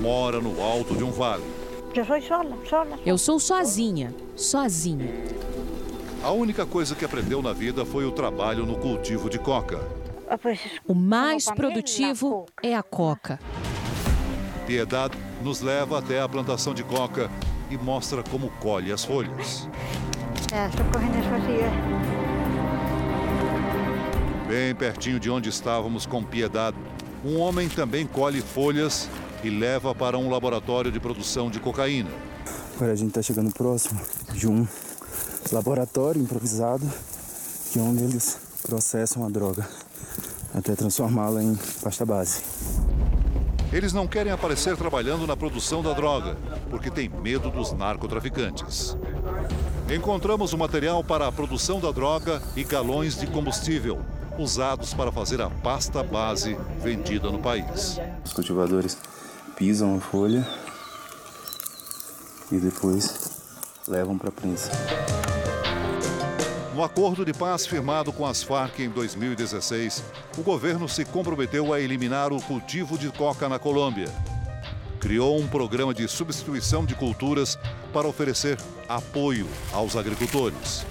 [0.00, 1.44] Mora no alto de um vale.
[3.04, 5.10] Eu sou sozinha, sozinha.
[6.24, 9.78] A única coisa que aprendeu na vida foi o trabalho no cultivo de coca.
[10.86, 13.38] O mais produtivo é a coca.
[14.66, 15.12] Piedad
[15.44, 17.30] nos leva até a plantação de coca
[17.70, 19.68] e mostra como colhe as folhas.
[24.48, 26.74] Bem pertinho de onde estávamos com Piedad,
[27.22, 29.06] um homem também colhe folhas
[29.44, 32.08] e leva para um laboratório de produção de cocaína.
[32.74, 34.00] Agora a gente está chegando próximo
[34.32, 34.66] de um
[35.52, 36.90] laboratório improvisado,
[37.70, 39.68] que é onde eles processam a droga
[40.54, 42.40] até transformá-la em pasta base.
[43.70, 46.38] Eles não querem aparecer trabalhando na produção da droga,
[46.70, 48.96] porque têm medo dos narcotraficantes.
[49.94, 54.00] Encontramos o material para a produção da droga e galões de combustível,
[54.38, 57.98] usados para fazer a pasta base vendida no país.
[58.24, 58.96] Os cultivadores
[59.56, 60.46] pisam a folha
[62.50, 63.42] e depois
[63.86, 64.70] levam para a prensa.
[66.74, 70.04] No acordo de paz firmado com as Farc em 2016,
[70.38, 74.06] o governo se comprometeu a eliminar o cultivo de coca na Colômbia.
[75.00, 77.58] Criou um programa de substituição de culturas
[77.92, 78.58] para oferecer
[78.88, 80.86] apoio aos agricultores.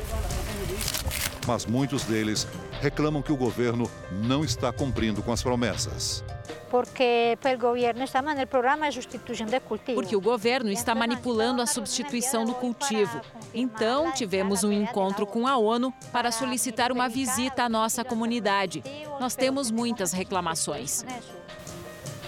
[1.47, 2.45] Mas muitos deles
[2.81, 6.23] reclamam que o governo não está cumprindo com as promessas.
[6.69, 9.95] Porque o governo está no programa de substituição de cultivo.
[9.95, 13.21] Porque o governo está manipulando a substituição do cultivo.
[13.53, 18.83] Então, tivemos um encontro com a ONU para solicitar uma visita à nossa comunidade.
[19.17, 21.05] Nós temos muitas reclamações.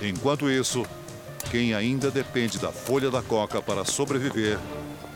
[0.02, 0.86] Enquanto isso,
[1.52, 4.60] Quem ainda depende da folha da coca para sobreviver,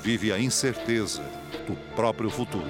[0.02, 1.22] vive a incerteza
[1.68, 2.66] do próprio futuro.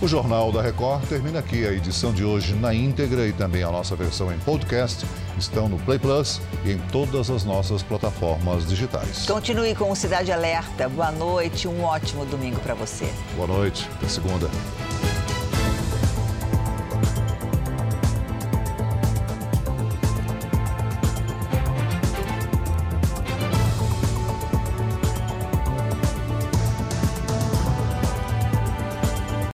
[0.00, 1.66] O Jornal da Record termina aqui.
[1.66, 5.06] A edição de hoje na íntegra e também a nossa versão em podcast
[5.38, 9.24] estão no Play Plus e em todas as nossas plataformas digitais.
[9.24, 10.86] Continue com o Cidade Alerta.
[10.86, 13.10] Boa noite, um ótimo domingo para você.
[13.36, 14.50] Boa noite, até segunda.